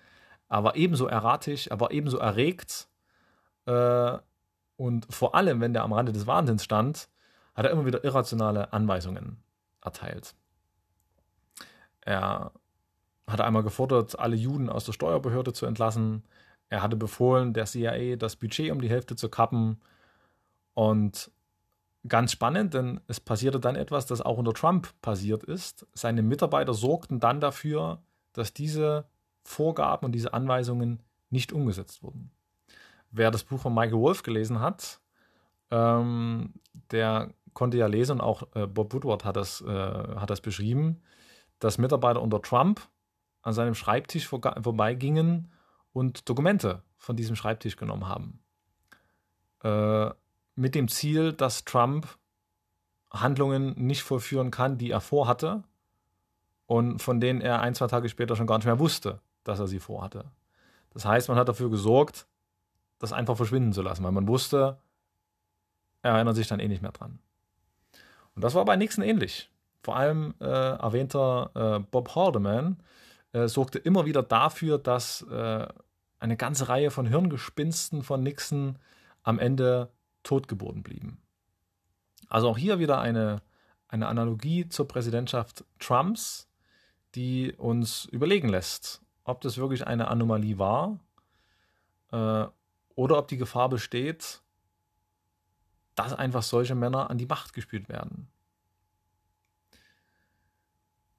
[0.48, 2.88] Er war ebenso erratisch, er war ebenso erregt.
[3.66, 4.18] Äh,
[4.76, 7.08] und vor allem, wenn der am Rande des Wahnsinns stand,
[7.54, 9.42] hat er immer wieder irrationale Anweisungen
[9.82, 10.34] erteilt.
[12.00, 12.52] Er
[13.26, 16.24] hatte einmal gefordert, alle Juden aus der Steuerbehörde zu entlassen.
[16.70, 19.80] Er hatte befohlen, der CIA das Budget um die Hälfte zu kappen.
[20.74, 21.30] Und
[22.08, 25.86] ganz spannend, denn es passierte dann etwas, das auch unter Trump passiert ist.
[25.92, 28.00] Seine Mitarbeiter sorgten dann dafür,
[28.32, 29.04] dass diese
[29.42, 32.30] Vorgaben und diese Anweisungen nicht umgesetzt wurden.
[33.10, 35.00] Wer das Buch von Michael Wolff gelesen hat,
[35.70, 36.54] ähm,
[36.92, 41.02] der konnte ja lesen, und auch äh, Bob Woodward hat das, äh, hat das beschrieben,
[41.58, 42.80] dass Mitarbeiter unter Trump
[43.42, 45.50] an seinem Schreibtisch vor, vorbeigingen
[45.92, 48.40] und Dokumente von diesem Schreibtisch genommen haben.
[49.62, 50.10] Äh,
[50.54, 52.06] mit dem Ziel, dass Trump
[53.10, 55.64] Handlungen nicht vollführen kann, die er vorhatte
[56.66, 59.66] und von denen er ein, zwei Tage später schon gar nicht mehr wusste, dass er
[59.66, 60.30] sie vorhatte.
[60.90, 62.26] Das heißt, man hat dafür gesorgt,
[62.98, 64.78] das einfach verschwinden zu lassen, weil man wusste,
[66.02, 67.18] er erinnert sich dann eh nicht mehr dran.
[68.34, 69.50] Und das war bei Nixon ähnlich.
[69.82, 72.76] Vor allem äh, erwähnter äh, Bob Haldeman
[73.32, 75.68] äh, sorgte immer wieder dafür, dass äh,
[76.18, 78.78] eine ganze Reihe von Hirngespinsten von Nixon
[79.22, 79.90] am Ende
[80.22, 81.22] totgeboren blieben.
[82.28, 83.42] Also auch hier wieder eine,
[83.88, 86.48] eine Analogie zur Präsidentschaft Trumps,
[87.14, 91.00] die uns überlegen lässt, ob das wirklich eine Anomalie war
[92.12, 92.46] äh,
[92.94, 94.42] oder ob die Gefahr besteht,
[95.94, 98.28] dass einfach solche Männer an die Macht gespült werden.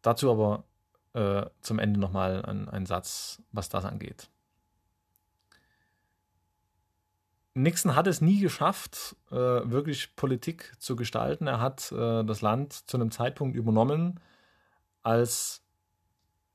[0.02, 0.64] Dazu aber
[1.14, 4.30] äh, zum Ende nochmal ein, Satz, was das angeht.
[7.54, 11.48] Nixon hat es nie geschafft, äh, wirklich Politik zu gestalten.
[11.48, 14.20] Er hat äh, das Land zu einem Zeitpunkt übernommen,
[15.04, 15.62] als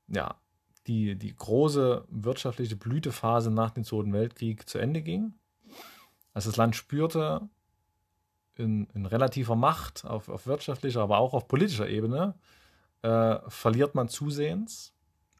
[0.07, 0.35] ja,
[0.87, 5.33] die, die große wirtschaftliche Blütephase nach dem Zweiten Weltkrieg zu Ende ging.
[6.33, 7.47] Als das Land spürte,
[8.55, 12.33] in, in relativer Macht auf, auf wirtschaftlicher, aber auch auf politischer Ebene,
[13.01, 14.93] äh, verliert man zusehends.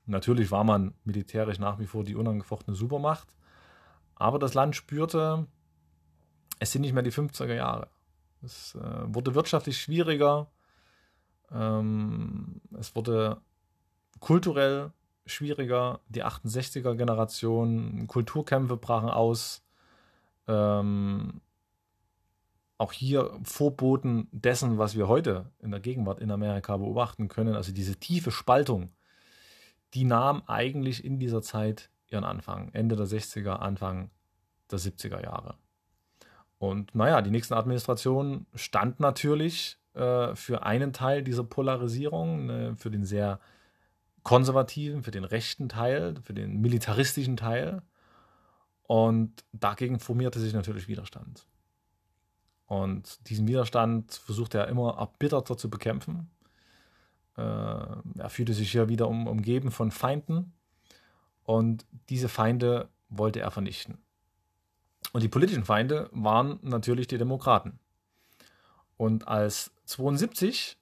[0.06, 3.36] Natürlich war man militärisch nach wie vor die unangefochtene Supermacht,
[4.16, 5.48] aber das Land spürte,
[6.60, 7.90] es sind nicht mehr die 50er Jahre.
[8.42, 10.50] Es äh, wurde wirtschaftlich schwieriger,
[11.52, 13.42] ähm, es wurde
[14.20, 14.92] kulturell
[15.26, 19.64] schwieriger, die 68er Generation, Kulturkämpfe brachen aus.
[20.48, 21.42] Ähm,
[22.78, 27.72] auch hier Vorboten dessen, was wir heute in der Gegenwart in Amerika beobachten können, also
[27.72, 28.92] diese tiefe Spaltung,
[29.94, 34.12] die nahm eigentlich in dieser Zeit ihren Anfang, Ende der 60er, Anfang
[34.72, 35.56] der 70er Jahre.
[36.60, 42.90] Und naja, die nächste Administration stand natürlich äh, für einen Teil dieser Polarisierung, ne, für
[42.90, 43.40] den sehr
[44.24, 47.82] konservativen, für den rechten Teil, für den militaristischen Teil.
[48.84, 51.48] Und dagegen formierte sich natürlich Widerstand.
[52.68, 56.30] Und diesen Widerstand versuchte er immer erbitterter zu bekämpfen.
[57.38, 60.54] Äh, er fühlte sich hier wieder um, umgeben von Feinden.
[61.44, 63.98] Und diese Feinde wollte er vernichten.
[65.14, 67.80] Und die politischen Feinde waren natürlich die Demokraten.
[68.98, 70.78] Und als 72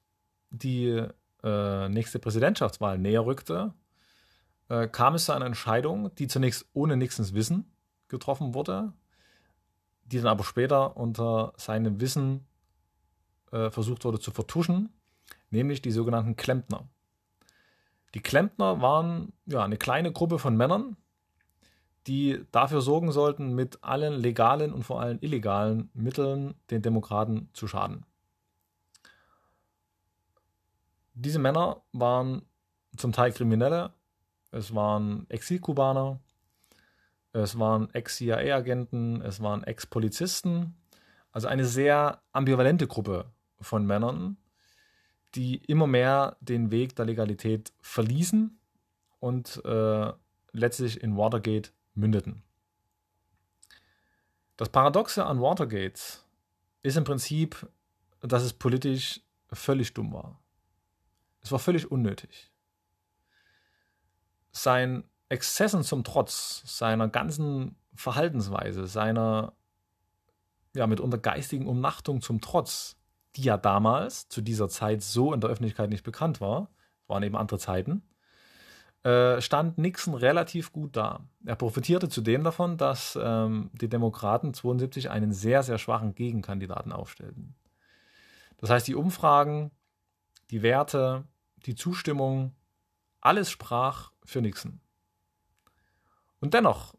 [0.50, 1.06] die
[1.44, 3.74] äh, nächste Präsidentschaftswahl näher rückte,
[4.70, 7.72] äh, kam es zu einer Entscheidung, die zunächst ohne Nixons Wissen
[8.08, 8.94] getroffen wurde,
[10.06, 12.46] die dann aber später unter seinem Wissen
[13.52, 14.90] äh, versucht wurde zu vertuschen,
[15.50, 16.88] nämlich die sogenannten Klempner.
[18.14, 20.96] Die Klempner waren ja, eine kleine Gruppe von Männern,
[22.08, 27.68] die dafür sorgen sollten, mit allen legalen und vor allem illegalen Mitteln den Demokraten zu
[27.68, 28.06] schaden.
[31.14, 32.44] Diese Männer waren
[32.96, 33.94] zum Teil Kriminelle,
[34.52, 36.20] es waren Exilkubaner,
[37.42, 40.76] es waren Ex-CIA-Agenten, es waren Ex-Polizisten.
[41.32, 44.38] Also eine sehr ambivalente Gruppe von Männern,
[45.36, 48.58] die immer mehr den Weg der Legalität verließen
[49.20, 50.14] und äh,
[50.54, 52.44] letztlich in Watergate mündeten.
[54.56, 56.24] Das Paradoxe an Watergate
[56.84, 57.68] ist im Prinzip,
[58.22, 59.20] dass es politisch
[59.52, 60.40] völlig dumm war.
[61.42, 62.50] Es war völlig unnötig.
[64.52, 69.54] Sein Exzessen zum Trotz, seiner ganzen Verhaltensweise, seiner
[70.76, 72.98] ja mitunter geistigen Umnachtung zum Trotz,
[73.36, 76.70] die ja damals zu dieser Zeit so in der Öffentlichkeit nicht bekannt war,
[77.08, 78.04] waren eben andere Zeiten,
[79.04, 81.22] äh, stand Nixon relativ gut da.
[81.46, 87.56] Er profitierte zudem davon, dass ähm, die Demokraten 72 einen sehr, sehr schwachen Gegenkandidaten aufstellten.
[88.58, 89.72] Das heißt, die Umfragen,
[90.50, 91.26] die Werte,
[91.66, 92.56] die Zustimmung,
[93.22, 94.82] alles sprach für Nixon.
[96.46, 96.94] Und dennoch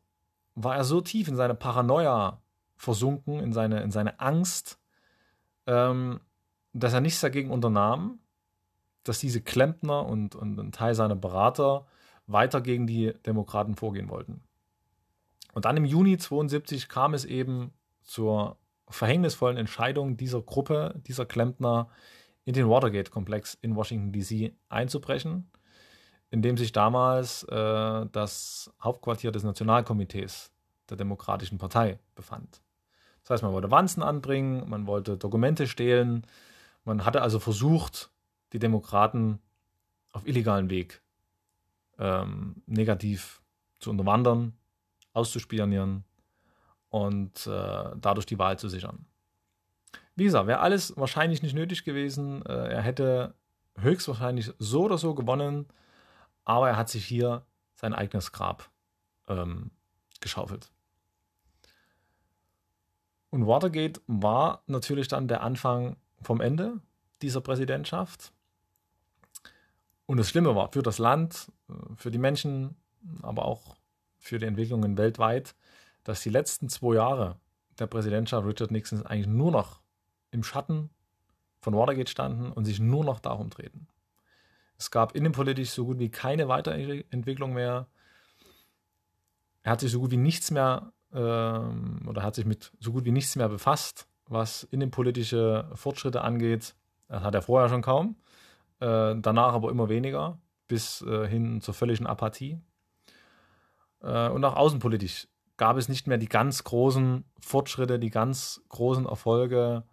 [0.56, 2.42] war er so tief in seine Paranoia
[2.74, 4.80] versunken, in seine, in seine Angst,
[5.68, 6.18] ähm,
[6.72, 8.18] dass er nichts dagegen unternahm,
[9.04, 11.86] dass diese Klempner und, und ein Teil seiner Berater
[12.26, 14.42] weiter gegen die Demokraten vorgehen wollten.
[15.52, 17.70] Und dann im Juni 72 kam es eben
[18.02, 18.56] zur
[18.88, 21.88] verhängnisvollen Entscheidung dieser Gruppe, dieser Klempner,
[22.44, 24.56] in den Watergate-Komplex in Washington, D.C.
[24.70, 25.48] einzubrechen,
[26.30, 30.50] in dem sich damals äh, das Hauptquartier des Nationalkomitees
[30.90, 32.60] der Demokratischen Partei befand.
[33.22, 36.26] Das heißt, man wollte Wanzen anbringen, man wollte Dokumente stehlen,
[36.84, 38.10] man hatte also versucht,
[38.52, 39.40] die Demokraten
[40.12, 41.02] auf illegalen Weg
[41.98, 43.42] ähm, negativ
[43.80, 44.52] zu unterwandern,
[45.12, 46.04] auszuspionieren
[46.90, 49.06] und äh, dadurch die Wahl zu sichern.
[50.14, 52.44] Wie gesagt, wäre alles wahrscheinlich nicht nötig gewesen.
[52.46, 53.34] Äh, er hätte
[53.76, 55.66] höchstwahrscheinlich so oder so gewonnen,
[56.46, 57.44] aber er hat sich hier
[57.74, 58.70] sein eigenes Grab
[59.28, 59.70] ähm,
[60.20, 60.72] geschaufelt.
[63.28, 66.80] Und Watergate war natürlich dann der Anfang vom Ende
[67.20, 68.32] dieser Präsidentschaft.
[70.06, 72.76] Und das Schlimme war für das Land, äh, für die Menschen,
[73.20, 73.76] aber auch
[74.18, 75.54] für die Entwicklungen weltweit,
[76.04, 77.36] dass die letzten zwei Jahre
[77.78, 79.80] der Präsidentschaft Richard Nixon eigentlich nur noch
[80.30, 80.90] im Schatten
[81.60, 83.88] von Watergate standen und sich nur noch darum drehten.
[84.78, 87.86] Es gab innenpolitisch so gut wie keine Weiterentwicklung mehr.
[89.62, 93.04] Er hat sich so gut wie nichts mehr ähm, oder hat sich mit so gut
[93.04, 96.74] wie nichts mehr befasst, was innenpolitische Fortschritte angeht.
[97.08, 98.16] Das hat er vorher schon kaum.
[98.80, 100.38] Äh, danach aber immer weniger.
[100.68, 102.60] bis äh, hin zur völligen Apathie.
[104.02, 109.06] Äh, und auch außenpolitisch gab es nicht mehr die ganz großen Fortschritte, die ganz großen
[109.06, 109.84] Erfolge,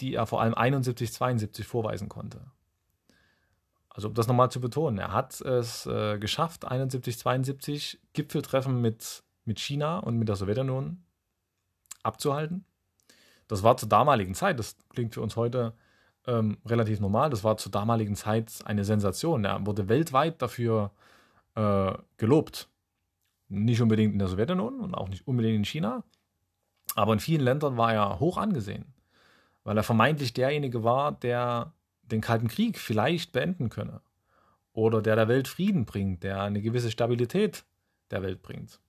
[0.00, 2.50] die er vor allem 71, 72 vorweisen konnte.
[3.94, 9.22] Also um das nochmal zu betonen, er hat es äh, geschafft, 71, 72 Gipfeltreffen mit,
[9.44, 11.04] mit China und mit der Sowjetunion
[12.02, 12.64] abzuhalten.
[13.48, 15.74] Das war zur damaligen Zeit, das klingt für uns heute
[16.26, 19.44] ähm, relativ normal, das war zur damaligen Zeit eine Sensation.
[19.44, 20.92] Er wurde weltweit dafür
[21.54, 22.68] äh, gelobt.
[23.48, 26.02] Nicht unbedingt in der Sowjetunion und auch nicht unbedingt in China,
[26.94, 28.94] aber in vielen Ländern war er hoch angesehen,
[29.64, 34.00] weil er vermeintlich derjenige war, der den Kalten Krieg vielleicht beenden könne
[34.72, 37.64] oder der der Welt Frieden bringt, der eine gewisse Stabilität
[38.10, 38.80] der Welt bringt.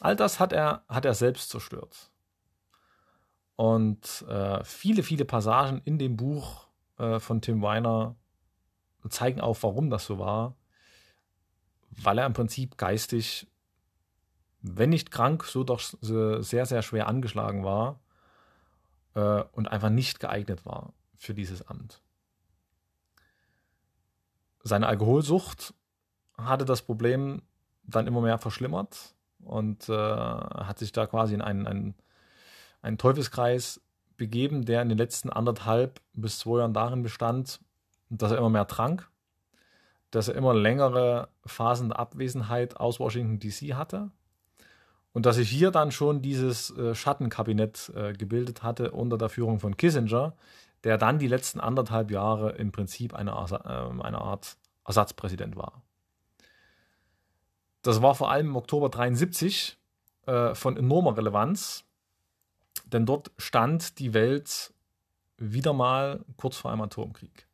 [0.00, 2.10] All das hat er, hat er selbst zerstört.
[3.56, 6.66] Und äh, viele, viele Passagen in dem Buch
[6.98, 8.16] äh, von Tim Weiner
[9.08, 10.56] zeigen auch, warum das so war
[12.02, 13.46] weil er im Prinzip geistig,
[14.60, 18.00] wenn nicht krank, so doch sehr, sehr schwer angeschlagen war
[19.14, 22.00] äh, und einfach nicht geeignet war für dieses Amt.
[24.62, 25.74] Seine Alkoholsucht
[26.36, 27.42] hatte das Problem
[27.84, 31.94] dann immer mehr verschlimmert und äh, hat sich da quasi in einen, einen,
[32.82, 33.80] einen Teufelskreis
[34.16, 37.60] begeben, der in den letzten anderthalb bis zwei Jahren darin bestand,
[38.08, 39.08] dass er immer mehr trank
[40.10, 44.10] dass er immer längere Phasen der Abwesenheit aus Washington DC hatte
[45.12, 49.60] und dass sich hier dann schon dieses äh, Schattenkabinett äh, gebildet hatte unter der Führung
[49.60, 50.34] von Kissinger,
[50.86, 55.82] der dann die letzten anderthalb Jahre im Prinzip eine, äh, eine Art Ersatzpräsident war.
[57.82, 59.76] Das war vor allem im Oktober 73
[60.26, 61.84] äh, von enormer Relevanz,
[62.84, 64.72] denn dort stand die Welt
[65.38, 67.48] wieder mal kurz vor einem Atomkrieg.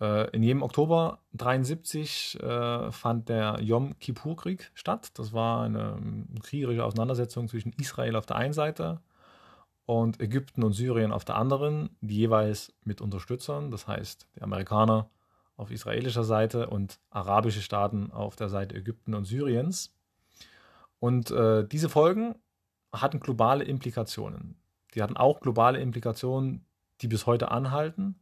[0.00, 5.10] Äh, in jedem Oktober 73 äh, fand der Yom Kippur-Krieg statt.
[5.14, 5.98] Das war eine
[6.40, 9.00] kriegerische Auseinandersetzung zwischen Israel auf der einen Seite
[9.86, 15.10] und Ägypten und Syrien auf der anderen, die jeweils mit Unterstützern, das heißt die Amerikaner
[15.56, 19.94] auf israelischer Seite und arabische Staaten auf der Seite Ägypten und Syriens.
[20.98, 22.36] Und äh, diese Folgen
[22.92, 24.56] hatten globale Implikationen.
[24.94, 26.64] Die hatten auch globale Implikationen,
[27.00, 28.16] die bis heute anhalten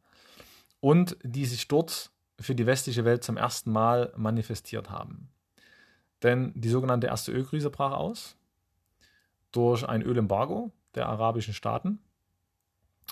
[0.81, 5.29] und die sich dort für die westliche Welt zum ersten Mal manifestiert haben.
[6.23, 8.37] Denn die sogenannte erste Ölkrise brach aus
[9.53, 12.01] durch ein Ölembargo der arabischen Staaten.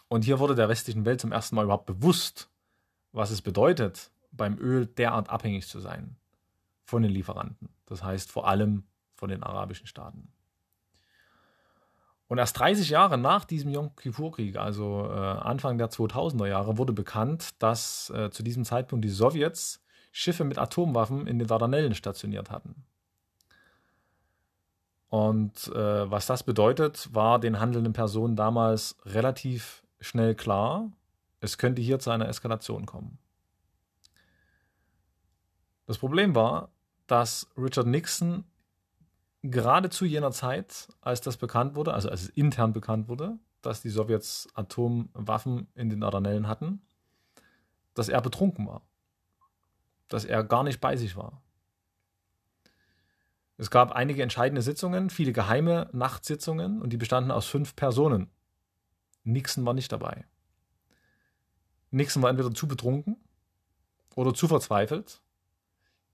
[0.08, 2.48] Und hier wurde der westlichen Welt zum ersten Mal überhaupt bewusst,
[3.12, 6.16] was es bedeutet, beim Öl derart abhängig zu sein
[6.84, 7.68] von den Lieferanten.
[7.86, 10.32] Das heißt vor allem von den arabischen Staaten.
[12.28, 16.92] Und erst 30 Jahre nach diesem Yom Kippur-Krieg, also äh, Anfang der 2000er Jahre, wurde
[16.92, 22.50] bekannt, dass äh, zu diesem Zeitpunkt die Sowjets Schiffe mit Atomwaffen in den Dardanellen stationiert
[22.50, 22.84] hatten.
[25.08, 30.90] Und äh, was das bedeutet, war den handelnden Personen damals relativ schnell klar,
[31.40, 33.18] es könnte hier zu einer Eskalation kommen.
[35.86, 36.70] Das Problem war,
[37.06, 38.44] dass Richard Nixon
[39.42, 43.80] gerade zu jener Zeit, als das bekannt wurde, also als es intern bekannt wurde, dass
[43.80, 46.82] die Sowjets Atomwaffen in den Dardanellen hatten,
[47.94, 48.82] dass er betrunken war.
[50.08, 51.42] Dass er gar nicht bei sich war.
[53.58, 58.30] Es gab einige entscheidende Sitzungen, viele geheime Nachtsitzungen und die bestanden aus fünf Personen.
[59.24, 60.24] Nixon war nicht dabei.
[61.90, 63.16] Nixon war entweder zu betrunken
[64.14, 65.20] oder zu verzweifelt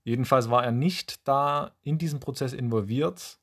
[0.05, 3.39] Jedenfalls war er nicht da in diesem Prozess involviert,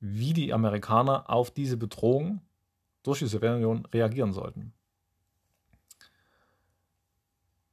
[0.00, 2.40] wie die Amerikaner auf diese Bedrohung
[3.02, 4.72] durch die Sowjetunion reagieren sollten.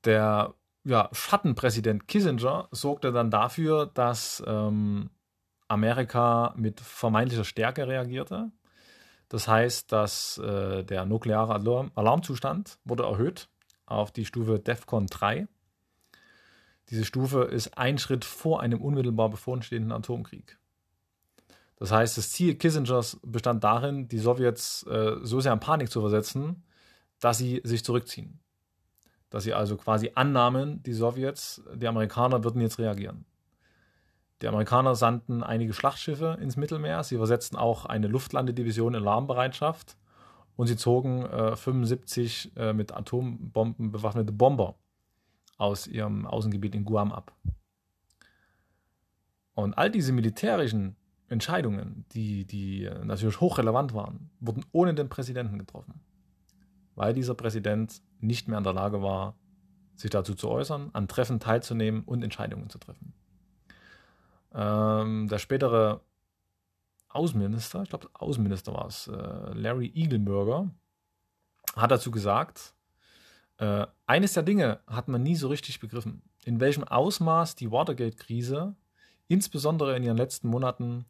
[0.04, 0.54] Der
[0.84, 5.10] ja, Schattenpräsident Kissinger sorgte dann dafür, dass ähm,
[5.74, 8.52] Amerika mit vermeintlicher Stärke reagierte.
[9.30, 13.50] Das heißt, dass äh, der nukleare Alarm Alarmzustand wurde erhöht
[13.86, 15.48] auf die Stufe DEFCON 3.
[16.90, 20.58] Diese Stufe ist ein Schritt vor einem unmittelbar bevorstehenden Atomkrieg.
[21.78, 26.00] Das heißt, das Ziel Kissingers bestand darin, die Sowjets äh, so sehr in Panik zu
[26.02, 26.64] versetzen,
[27.20, 28.40] dass sie sich zurückziehen.
[29.30, 33.26] Dass sie also quasi annahmen, die Sowjets, die Amerikaner würden jetzt reagieren.
[34.44, 39.96] Die Amerikaner sandten einige Schlachtschiffe ins Mittelmeer, sie versetzten auch eine Luftlandedivision in Alarmbereitschaft
[40.58, 44.76] und sie zogen äh, 75 äh, mit Atombomben bewaffnete Bomber
[45.56, 47.34] aus ihrem Außengebiet in Guam ab.
[49.54, 50.98] Und all diese militärischen
[51.30, 56.02] Entscheidungen, die, die natürlich hochrelevant waren, wurden ohne den Präsidenten getroffen,
[56.96, 59.38] weil dieser Präsident nicht mehr in der Lage war,
[59.96, 63.14] sich dazu zu äußern, an Treffen teilzunehmen und Entscheidungen zu treffen.
[64.54, 66.02] Ähm, der spätere
[67.10, 70.70] Außenminister, ich glaube Außenminister war es, äh, Larry Eagleburger,
[71.76, 72.74] hat dazu gesagt,
[73.58, 78.76] äh, eines der Dinge hat man nie so richtig begriffen, in welchem Ausmaß die Watergate-Krise,
[79.28, 81.06] insbesondere in ihren letzten Monaten,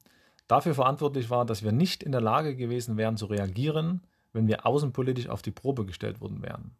[0.47, 4.65] dafür verantwortlich war, dass wir nicht in der Lage gewesen wären zu reagieren, wenn wir
[4.65, 6.75] außenpolitisch auf die Probe gestellt worden wären.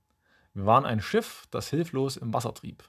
[0.53, 2.84] Wir waren ein Schiff, das hilflos im Wasser trieb.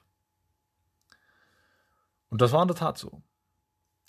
[2.29, 3.21] Und das war in der Tat so.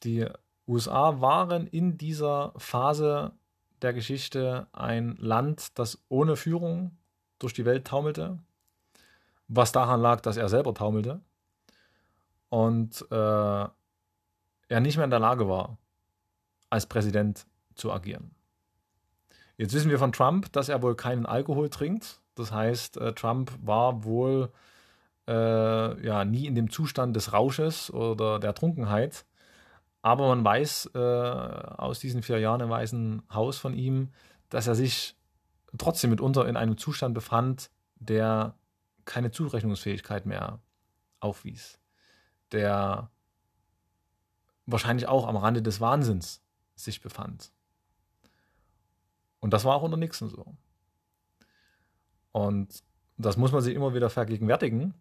[0.05, 0.27] Die
[0.67, 3.33] USA waren in dieser Phase
[3.83, 6.97] der Geschichte ein Land, das ohne Führung
[7.39, 8.39] durch die Welt taumelte,
[9.49, 11.21] was daran lag, dass er selber taumelte
[12.49, 13.15] und äh,
[14.69, 15.79] er nicht mehr in der Lage war,
[16.71, 18.35] als Präsident zu agieren.
[19.57, 22.21] Jetzt wissen wir von Trump, dass er wohl keinen Alkohol trinkt.
[22.35, 24.51] Das heißt, äh, Trump war wohl
[25.29, 29.25] äh, ja nie in dem Zustand des Rausches oder der Trunkenheit.
[30.07, 34.13] Aber man weiß äh, aus diesen vier Jahren im Weißen Haus von ihm,
[34.51, 35.17] dass er sich
[35.79, 38.55] trotzdem mitunter in einem Zustand befand, der
[39.05, 40.61] keine Zurechnungsfähigkeit mehr
[41.19, 41.81] aufwies,
[42.53, 43.11] der
[44.67, 46.41] wahrscheinlich auch am Rande des Wahnsinns
[46.77, 47.51] sich befand.
[49.41, 50.55] Und das war auch unter Nixon so.
[52.31, 52.85] Und
[53.17, 54.95] das muss man sich immer wieder vergegenwärtigen,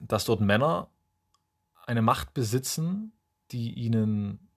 [0.00, 0.90] dass dort Männer
[1.86, 3.14] eine Macht besitzen,
[3.52, 4.48] die ihnen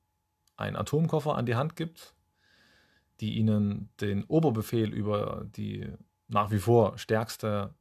[0.58, 2.14] einen Atomkoffer an die Hand gibt,
[3.20, 5.92] die ihnen den Oberbefehl über die
[6.28, 7.74] nach wie vor stärkste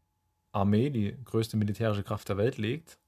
[0.53, 2.99] Armee, die größte militärische Kraft der Welt legt,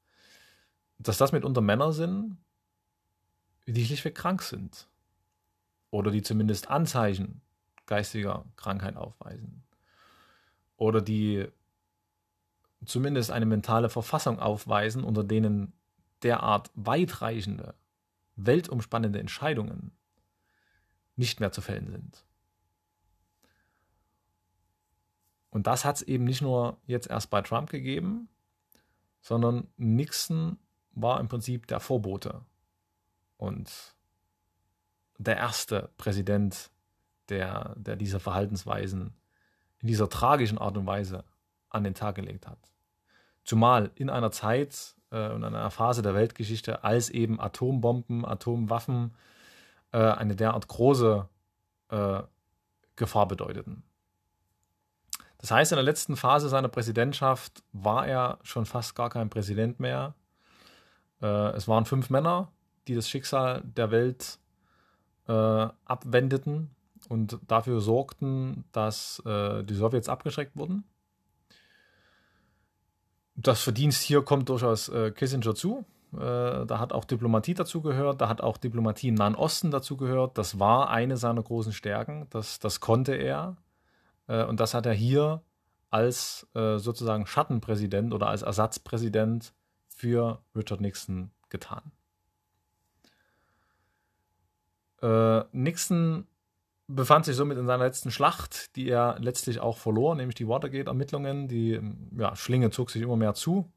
[0.99, 2.37] dass das mitunter Männer sind,
[3.67, 4.89] die schlichtweg krank sind.
[5.91, 7.41] Oder die zumindest Anzeichen
[7.87, 9.63] geistiger Krankheit aufweisen.
[10.77, 11.47] Oder die
[12.85, 15.73] zumindest eine mentale Verfassung aufweisen, unter denen
[16.23, 17.75] derart weitreichende,
[18.37, 19.93] weltumspannende Entscheidungen
[21.17, 22.25] nicht mehr zu fällen sind.
[25.51, 28.29] Und das hat es eben nicht nur jetzt erst bei Trump gegeben,
[29.23, 30.59] sondern Nixon
[30.93, 32.43] war im Prinzip der Vorbote
[33.39, 33.95] und
[35.19, 36.71] der erste Präsident,
[37.29, 39.15] der, der diese Verhaltensweisen
[39.81, 41.25] in dieser tragischen Art und Weise
[41.71, 42.59] an den Tag gelegt hat.
[43.45, 49.15] Zumal in einer Zeit äh, und einer Phase der Weltgeschichte, als eben Atombomben, Atomwaffen
[49.93, 51.29] äh, eine derart große
[51.89, 52.23] äh,
[52.97, 53.83] Gefahr bedeuteten.
[55.39, 59.81] Das heißt, in der letzten Phase seiner Präsidentschaft war er schon fast gar kein Präsident
[59.81, 60.15] mehr.
[61.23, 62.53] Äh, es waren fünf Männer,
[62.89, 64.39] die das Schicksal der Welt
[65.29, 66.71] äh, abwendeten
[67.09, 70.83] und dafür sorgten, dass die Sowjets abgeschreckt wurden.
[73.37, 75.85] Das Verdienst hier kommt durchaus äh, Kissinger zu.
[76.15, 79.97] Äh, da hat auch Diplomatie dazu gehört, da hat auch Diplomatie im Nahen Osten dazu
[79.97, 80.39] gehört.
[80.39, 83.57] Das war eine seiner großen Stärken, das, das konnte er.
[84.27, 85.43] Äh, und das hat er hier
[85.91, 89.53] als äh, sozusagen Schattenpräsident oder als Ersatzpräsident
[89.89, 91.93] für Richard Nixon getan.
[95.03, 96.27] Äh, Nixon
[96.89, 101.49] befand sich somit in seiner letzten Schlacht, die er letztlich auch verlor, nämlich die Watergate-Ermittlungen.
[101.49, 101.81] Die
[102.17, 103.71] ja, Schlinge zog sich immer mehr zu.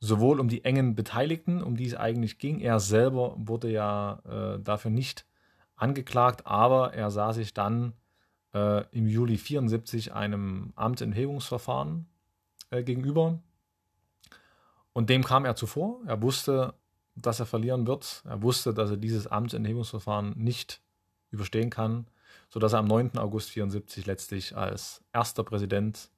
[0.00, 2.60] Sowohl um die engen Beteiligten, um die es eigentlich ging.
[2.60, 5.26] Er selber wurde ja äh, dafür nicht
[5.76, 7.92] angeklagt, aber er sah sich dann
[8.54, 12.06] äh, im Juli 74 einem Amtsenthebungsverfahren
[12.70, 13.40] äh, gegenüber.
[14.92, 16.00] Und dem kam er zuvor.
[16.06, 16.74] Er wusste,
[17.14, 18.22] dass er verlieren wird.
[18.26, 20.80] Er wusste, dass er dieses Amtsenthebungsverfahren nicht
[21.30, 22.06] überstehen kann,
[22.52, 23.16] sodass er am 9.
[23.16, 26.10] August 74 letztlich als erster Präsident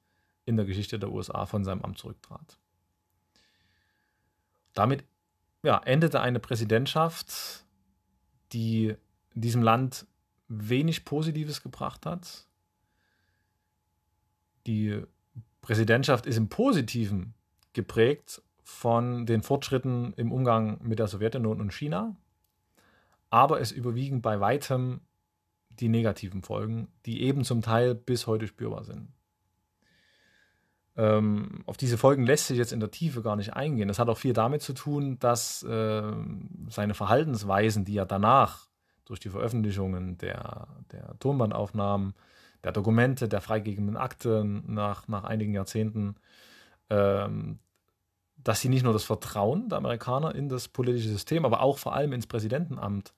[0.43, 2.59] in der Geschichte der USA von seinem Amt zurücktrat.
[4.73, 5.05] Damit
[5.63, 7.63] ja, endete eine Präsidentschaft,
[8.51, 8.95] die
[9.33, 10.05] diesem Land
[10.49, 12.45] wenig Positives gebracht hat.
[14.67, 15.01] Die
[15.61, 17.33] Präsidentschaft ist im Positiven
[17.71, 22.17] geprägt von den Fortschritten im Umgang mit der Sowjetunion und China,
[23.29, 24.99] aber es überwiegen bei weitem
[25.79, 29.09] die negativen Folgen, die eben zum Teil bis heute spürbar sind.
[30.97, 33.87] Ähm, auf diese Folgen lässt sich jetzt in der Tiefe gar nicht eingehen.
[33.87, 36.13] Das hat auch viel damit zu tun, dass äh,
[36.69, 38.67] seine Verhaltensweisen, die er danach
[39.03, 42.13] durch die Veröffentlichungen der, der Tonbandaufnahmen,
[42.63, 46.15] der Dokumente, der freigegebenen Akte nach, nach einigen Jahrzehnten
[46.89, 47.59] ähm,
[48.43, 51.95] dass sie nicht nur das Vertrauen der Amerikaner in das politische System, aber auch vor
[51.95, 53.13] allem ins Präsidentenamt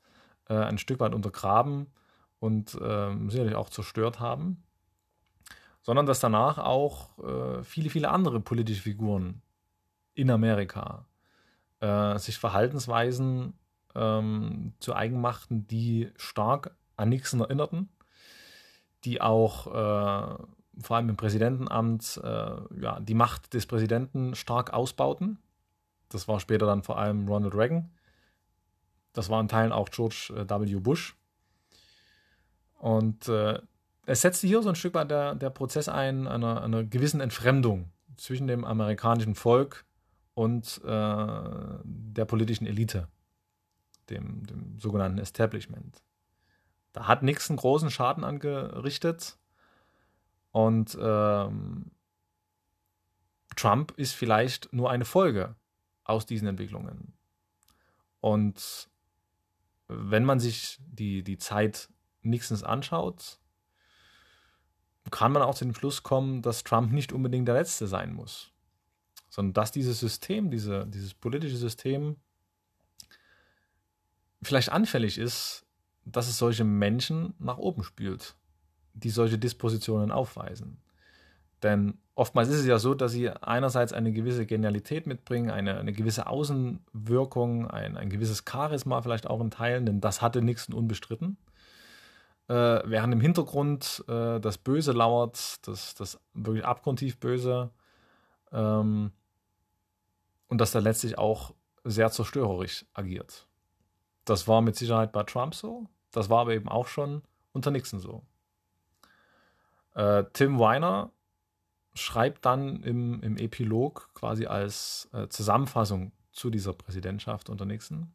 [0.47, 1.87] äh, ein Stück weit untergraben
[2.39, 4.63] und äh, sicherlich auch zerstört haben,
[5.81, 9.41] sondern dass danach auch äh, viele, viele andere politische Figuren
[10.13, 11.05] in Amerika
[11.79, 13.53] äh, sich Verhaltensweisen
[13.95, 17.89] ähm, zu eigen machten, die stark an Nixon erinnerten,
[19.03, 20.43] die auch äh,
[20.81, 25.39] vor allem im Präsidentenamt äh, ja, die Macht des Präsidenten stark ausbauten.
[26.09, 27.91] Das war später dann vor allem Ronald Reagan.
[29.13, 30.75] Das war in Teilen auch George äh, W.
[30.79, 31.15] Bush.
[32.77, 33.59] Und äh,
[34.05, 37.91] es setzte hier so ein Stück weit der, der Prozess ein, einer, einer gewissen Entfremdung
[38.15, 39.85] zwischen dem amerikanischen Volk
[40.33, 43.07] und äh, der politischen Elite,
[44.09, 46.01] dem, dem sogenannten Establishment.
[46.93, 49.37] Da hat Nixon großen Schaden angerichtet
[50.51, 51.91] und ähm,
[53.55, 55.55] Trump ist vielleicht nur eine Folge
[56.03, 57.13] aus diesen Entwicklungen.
[58.21, 58.89] Und
[59.87, 61.89] wenn man sich die, die Zeit
[62.29, 63.39] Nixons anschaut,
[65.11, 68.51] kann man auch zu dem Schluss kommen, dass Trump nicht unbedingt der Letzte sein muss,
[69.29, 72.17] sondern dass dieses System, diese, dieses politische System
[74.41, 75.65] vielleicht anfällig ist,
[76.05, 78.35] dass es solche Menschen nach oben spült,
[78.93, 80.81] die solche Dispositionen aufweisen.
[81.63, 85.91] Denn oftmals ist es ja so, dass sie einerseits eine gewisse Genialität mitbringen, eine, eine
[85.91, 91.37] gewisse Außenwirkung, ein, ein gewisses Charisma vielleicht auch in Teilen, denn das hatte Nixon unbestritten
[92.47, 92.53] äh,
[92.85, 97.71] während im Hintergrund äh, das Böse lauert, das, das wirklich abgrundtief Böse.
[98.51, 99.11] Ähm,
[100.47, 103.47] und dass er letztlich auch sehr zerstörerisch agiert.
[104.25, 107.21] Das war mit Sicherheit bei Trump so, das war aber eben auch schon
[107.53, 108.23] unter Nixon so.
[109.95, 111.11] Äh, Tim Weiner
[111.95, 118.13] schreibt dann im, im Epilog quasi als äh, Zusammenfassung zu dieser Präsidentschaft unter Nixon.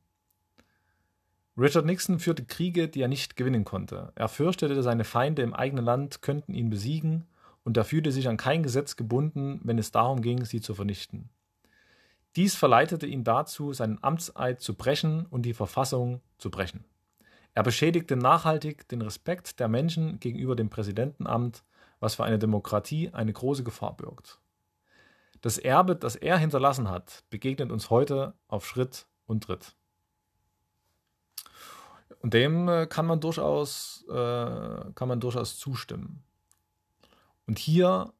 [1.57, 4.13] Richard Nixon führte Kriege, die er nicht gewinnen konnte.
[4.15, 7.27] Er fürchtete, seine Feinde im eigenen Land könnten ihn besiegen,
[7.65, 11.29] und er fühlte sich an kein Gesetz gebunden, wenn es darum ging, sie zu vernichten.
[12.35, 16.85] Dies verleitete ihn dazu, seinen Amtseid zu brechen und die Verfassung zu brechen.
[17.55, 21.63] Er beschädigte nachhaltig den Respekt der Menschen gegenüber dem Präsidentenamt,
[22.01, 24.41] was für eine Demokratie eine große Gefahr birgt.
[25.43, 29.77] Das Erbe, das er hinterlassen hat, begegnet uns heute auf Schritt und Tritt.
[32.21, 34.13] Und dem äh, kann man durchaus, äh,
[34.95, 36.23] kann man durchaus zustimmen.
[37.47, 38.13] Und hier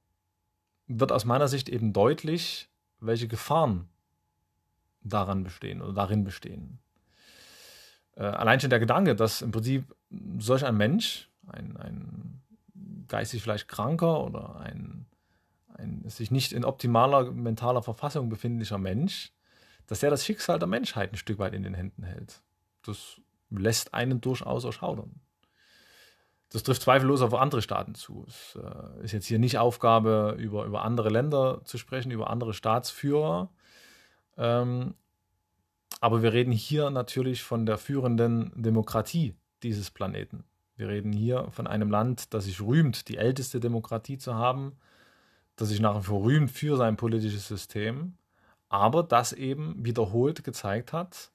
[0.87, 2.69] wird aus meiner Sicht eben deutlich,
[3.01, 3.89] welche Gefahren
[5.03, 6.79] daran bestehen oder darin bestehen.
[8.15, 9.95] Äh, allein schon der Gedanke, dass im Prinzip
[10.39, 12.43] solch ein Mensch, ein, ein
[13.09, 15.07] geistig vielleicht kranker oder ein,
[15.75, 19.33] ein sich nicht in optimaler mentaler Verfassung befindlicher Mensch,
[19.87, 22.43] dass er das Schicksal der Menschheit ein Stück weit in den Händen hält.
[22.83, 23.21] Das
[23.59, 25.21] lässt einen durchaus erschaudern.
[26.53, 28.27] Das trifft zweifellos auf andere Staaten zu.
[28.29, 32.53] Es äh, ist jetzt hier nicht Aufgabe, über, über andere Länder zu sprechen, über andere
[32.53, 33.51] Staatsführer.
[34.37, 34.95] Ähm,
[36.01, 40.45] aber wir reden hier natürlich von der führenden Demokratie dieses Planeten.
[40.77, 44.77] Wir reden hier von einem Land, das sich rühmt, die älteste Demokratie zu haben,
[45.57, 48.17] das sich nach wie vor rühmt für sein politisches System,
[48.69, 51.31] aber das eben wiederholt gezeigt hat,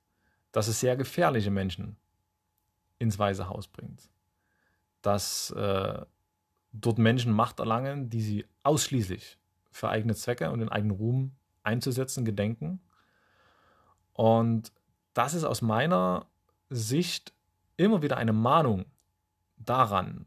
[0.52, 1.98] dass es sehr gefährliche Menschen
[3.00, 4.10] ins Weiße Haus bringt.
[5.02, 6.06] Dass äh,
[6.72, 9.38] dort Menschen Macht erlangen, die sie ausschließlich
[9.72, 11.32] für eigene Zwecke und den eigenen Ruhm
[11.64, 12.82] einzusetzen gedenken.
[14.14, 14.72] Und
[15.14, 16.26] das ist aus meiner
[16.70, 17.34] Sicht
[17.78, 18.86] immer wieder eine Mahnung
[19.58, 20.26] daran,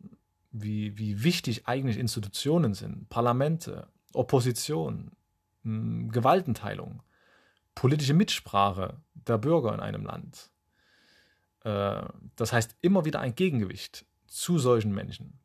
[0.53, 5.13] wie, wie wichtig eigentlich Institutionen sind, Parlamente, Opposition,
[5.63, 7.03] hm, Gewaltenteilung,
[7.75, 10.51] politische Mitsprache der Bürger in einem Land.
[11.65, 12.03] Äh,
[12.37, 15.39] das heißt, immer wieder ein Gegengewicht zu solchen Menschen.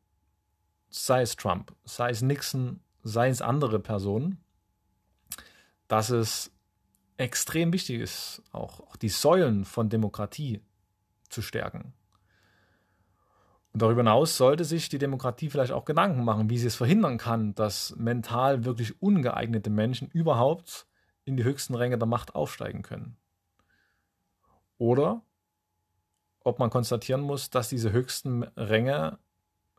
[0.88, 4.42] Sei es Trump, sei es Nixon, sei es andere Personen,
[5.88, 6.52] dass es
[7.16, 10.62] extrem wichtig ist, auch, auch die Säulen von Demokratie
[11.28, 11.92] zu stärken.
[13.72, 17.18] Und darüber hinaus sollte sich die Demokratie vielleicht auch Gedanken machen, wie sie es verhindern
[17.18, 20.86] kann, dass mental wirklich ungeeignete Menschen überhaupt
[21.24, 23.16] in die höchsten Ränge der Macht aufsteigen können.
[24.78, 25.22] Oder
[26.46, 29.18] ob man konstatieren muss, dass diese höchsten Ränge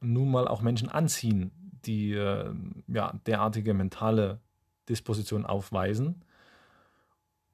[0.02, 1.52] nun mal auch Menschen anziehen,
[1.86, 2.54] die äh,
[2.88, 4.42] ja, derartige mentale
[4.90, 6.24] Disposition aufweisen.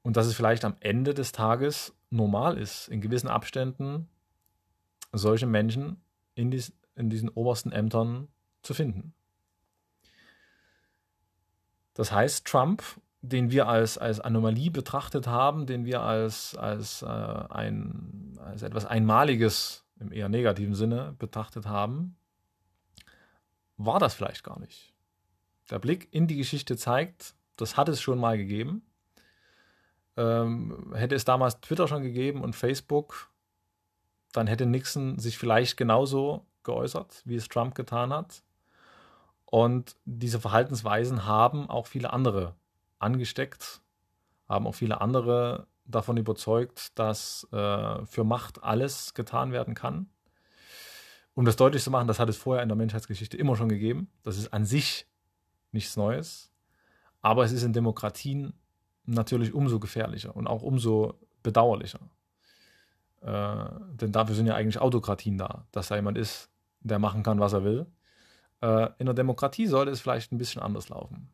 [0.02, 4.08] Und dass es vielleicht am Ende des Tages normal ist, in gewissen Abständen
[5.12, 6.02] solche Menschen
[6.34, 8.28] in, dies, in diesen obersten Ämtern
[8.62, 9.14] zu finden.
[11.94, 12.82] Das heißt, Trump
[13.28, 18.86] den wir als, als Anomalie betrachtet haben, den wir als, als, äh, ein, als etwas
[18.86, 22.16] Einmaliges im eher negativen Sinne betrachtet haben,
[23.76, 24.92] war das vielleicht gar nicht.
[25.70, 28.82] Der Blick in die Geschichte zeigt, das hat es schon mal gegeben.
[30.16, 33.30] Ähm, hätte es damals Twitter schon gegeben und Facebook,
[34.32, 38.42] dann hätte Nixon sich vielleicht genauso geäußert, wie es Trump getan hat.
[39.44, 42.54] Und diese Verhaltensweisen haben auch viele andere
[42.98, 43.80] angesteckt,
[44.48, 50.08] haben auch viele andere davon überzeugt, dass äh, für Macht alles getan werden kann.
[51.34, 54.08] Um das deutlich zu machen, das hat es vorher in der Menschheitsgeschichte immer schon gegeben.
[54.22, 55.06] Das ist an sich
[55.72, 56.52] nichts Neues.
[57.20, 58.54] Aber es ist in Demokratien
[59.04, 62.00] natürlich umso gefährlicher und auch umso bedauerlicher.
[63.20, 67.40] Äh, denn dafür sind ja eigentlich Autokratien da, dass da jemand ist, der machen kann,
[67.40, 67.86] was er will.
[68.60, 71.30] Äh, in der Demokratie sollte es vielleicht ein bisschen anders laufen.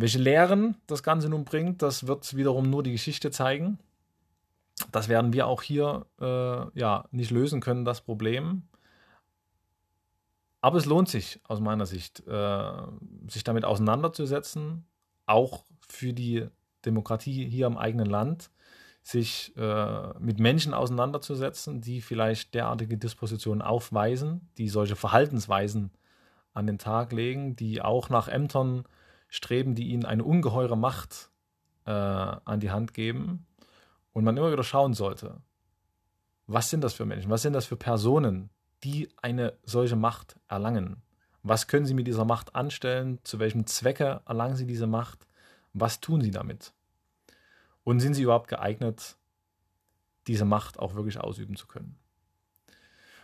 [0.00, 3.78] Welche Lehren das Ganze nun bringt, das wird wiederum nur die Geschichte zeigen.
[4.92, 8.62] Das werden wir auch hier äh, ja, nicht lösen können, das Problem.
[10.62, 12.72] Aber es lohnt sich aus meiner Sicht, äh,
[13.28, 14.86] sich damit auseinanderzusetzen,
[15.26, 16.46] auch für die
[16.86, 18.50] Demokratie hier im eigenen Land,
[19.02, 25.90] sich äh, mit Menschen auseinanderzusetzen, die vielleicht derartige Dispositionen aufweisen, die solche Verhaltensweisen
[26.54, 28.84] an den Tag legen, die auch nach Ämtern
[29.30, 31.30] streben, die ihnen eine ungeheure Macht
[31.86, 33.46] äh, an die Hand geben.
[34.12, 35.40] Und man immer wieder schauen sollte,
[36.46, 38.50] was sind das für Menschen, was sind das für Personen,
[38.82, 41.02] die eine solche Macht erlangen.
[41.42, 43.18] Was können sie mit dieser Macht anstellen?
[43.24, 45.26] Zu welchem Zwecke erlangen sie diese Macht?
[45.72, 46.72] Was tun sie damit?
[47.84, 49.16] Und sind sie überhaupt geeignet,
[50.26, 51.98] diese Macht auch wirklich ausüben zu können?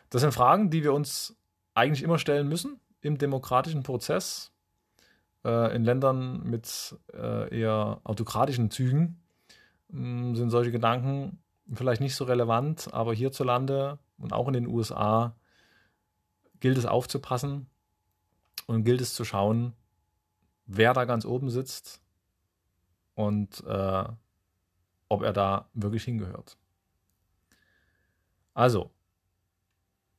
[0.08, 1.36] Das sind Fragen, die wir uns
[1.74, 4.52] eigentlich immer stellen müssen im demokratischen Prozess.
[5.46, 9.22] Äh, in Ländern mit äh, eher autokratischen Zügen
[9.90, 11.38] mh, sind solche Gedanken
[11.72, 15.36] vielleicht nicht so relevant, aber hierzulande und auch in den USA
[16.58, 17.68] gilt es aufzupassen
[18.66, 19.72] und gilt es zu schauen,
[20.66, 22.00] wer da ganz oben sitzt
[23.14, 24.04] und äh,
[25.08, 26.58] ob er da wirklich hingehört.
[28.52, 28.90] Also,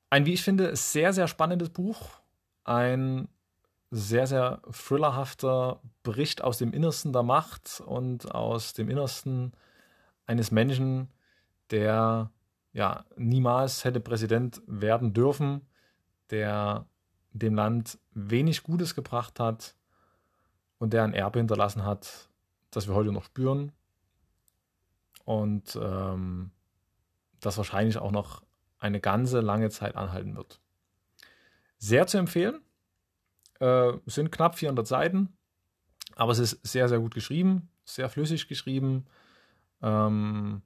[0.09, 2.21] ein, wie ich finde, sehr, sehr spannendes Buch.
[2.63, 3.27] Ein
[3.89, 9.53] sehr, sehr thrillerhafter Bericht aus dem Innersten der Macht und aus dem Innersten
[10.25, 11.09] eines Menschen,
[11.71, 12.31] der
[12.73, 15.65] ja niemals hätte Präsident werden dürfen,
[16.29, 16.85] der
[17.31, 19.75] dem Land wenig Gutes gebracht hat
[20.79, 22.29] und der ein Erbe hinterlassen hat,
[22.71, 23.71] das wir heute noch spüren
[25.23, 26.51] und ähm,
[27.39, 28.43] das wahrscheinlich auch noch
[28.79, 30.59] eine ganze lange Zeit anhalten wird.
[31.77, 32.61] Sehr zu empfehlen.
[33.59, 35.37] Äh, sind knapp 400 Seiten,
[36.15, 39.05] aber es ist sehr, sehr gut geschrieben, sehr flüssig geschrieben,
[39.81, 40.61] ähm,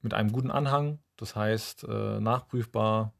[0.00, 3.12] mit einem guten Anhang, das heißt äh, nachprüfbar,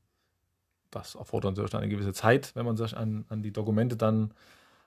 [0.90, 4.32] das erfordert natürlich eine gewisse Zeit, wenn man sich an, an die Dokumente dann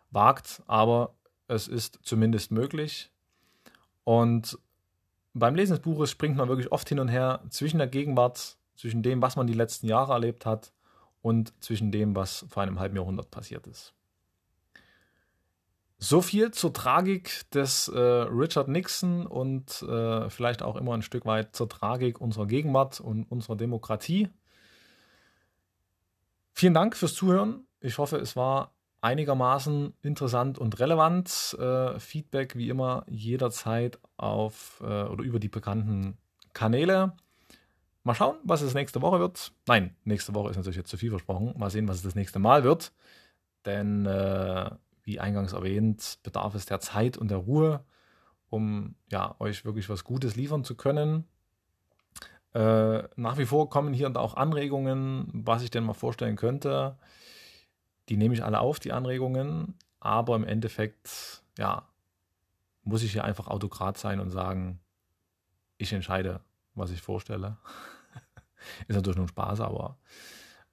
[0.10, 1.16] wagt, aber
[1.48, 3.12] es ist zumindest möglich.
[4.04, 4.58] Und
[5.34, 9.04] beim Lesen des Buches springt man wirklich oft hin und her zwischen der Gegenwart, zwischen
[9.04, 10.72] dem, was man die letzten Jahre erlebt hat
[11.22, 13.94] und zwischen dem, was vor einem halben Jahrhundert passiert ist.
[16.10, 21.26] So viel zur Tragik des äh, Richard Nixon und äh, vielleicht auch immer ein Stück
[21.26, 24.30] weit zur Tragik unserer Gegenwart und unserer Demokratie.
[26.54, 27.68] Vielen Dank fürs Zuhören.
[27.82, 31.58] Ich hoffe, es war einigermaßen interessant und relevant.
[31.60, 36.18] Äh, Feedback wie immer jederzeit auf äh, oder über die bekannten
[36.54, 37.18] Kanäle.
[38.04, 39.52] Mal schauen, was es nächste Woche wird.
[39.68, 41.54] Nein, nächste Woche ist natürlich jetzt zu viel versprochen.
[41.58, 42.94] Mal sehen, was es das nächste Mal wird.
[43.66, 44.70] Denn, äh,
[45.08, 47.86] wie eingangs erwähnt, bedarf es der Zeit und der Ruhe,
[48.50, 51.26] um ja, euch wirklich was Gutes liefern zu können.
[52.54, 56.98] Äh, nach wie vor kommen hier und auch Anregungen, was ich denn mal vorstellen könnte.
[58.10, 61.88] Die nehme ich alle auf, die Anregungen, aber im Endeffekt, ja,
[62.84, 64.82] muss ich hier einfach Autokrat sein und sagen,
[65.78, 66.42] ich entscheide,
[66.74, 67.58] was ich vorstelle.
[68.90, 70.00] Ist natürlich nur ein Spaß, aber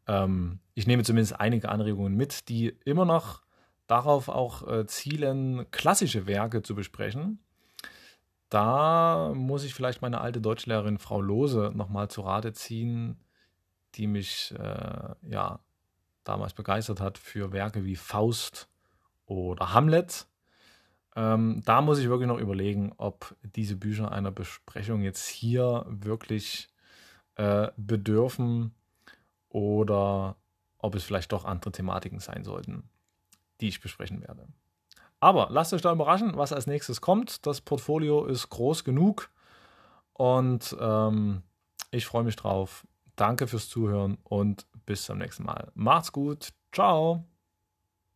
[0.09, 3.43] ähm, ich nehme zumindest einige Anregungen mit, die immer noch
[3.87, 7.39] darauf auch äh, zielen, klassische Werke zu besprechen
[8.55, 13.18] da muss ich vielleicht meine alte Deutschlehrerin Frau Lose nochmal zu Rate ziehen,
[13.97, 15.59] die mich äh, ja
[16.22, 18.68] damals begeistert hat für Werke wie Faust
[19.26, 20.28] oder Hamlet.
[21.16, 26.68] Ähm, da muss ich wirklich noch überlegen, ob diese Bücher einer Besprechung jetzt hier wirklich
[27.35, 28.72] äh, bedürfen
[29.49, 30.37] oder
[30.78, 32.89] ob es vielleicht doch andere Thematiken sein sollten,
[33.61, 34.46] die ich besprechen werde.
[35.20, 37.46] Aber lasst euch da überraschen, was als nächstes kommt.
[37.46, 39.30] Das Portfolio ist groß genug
[40.12, 41.42] und ähm,
[41.90, 42.86] ich freue mich drauf.
[43.16, 45.70] Danke fürs Zuhören und bis zum nächsten Mal.
[45.74, 46.48] Macht's gut.
[46.72, 47.24] Ciao.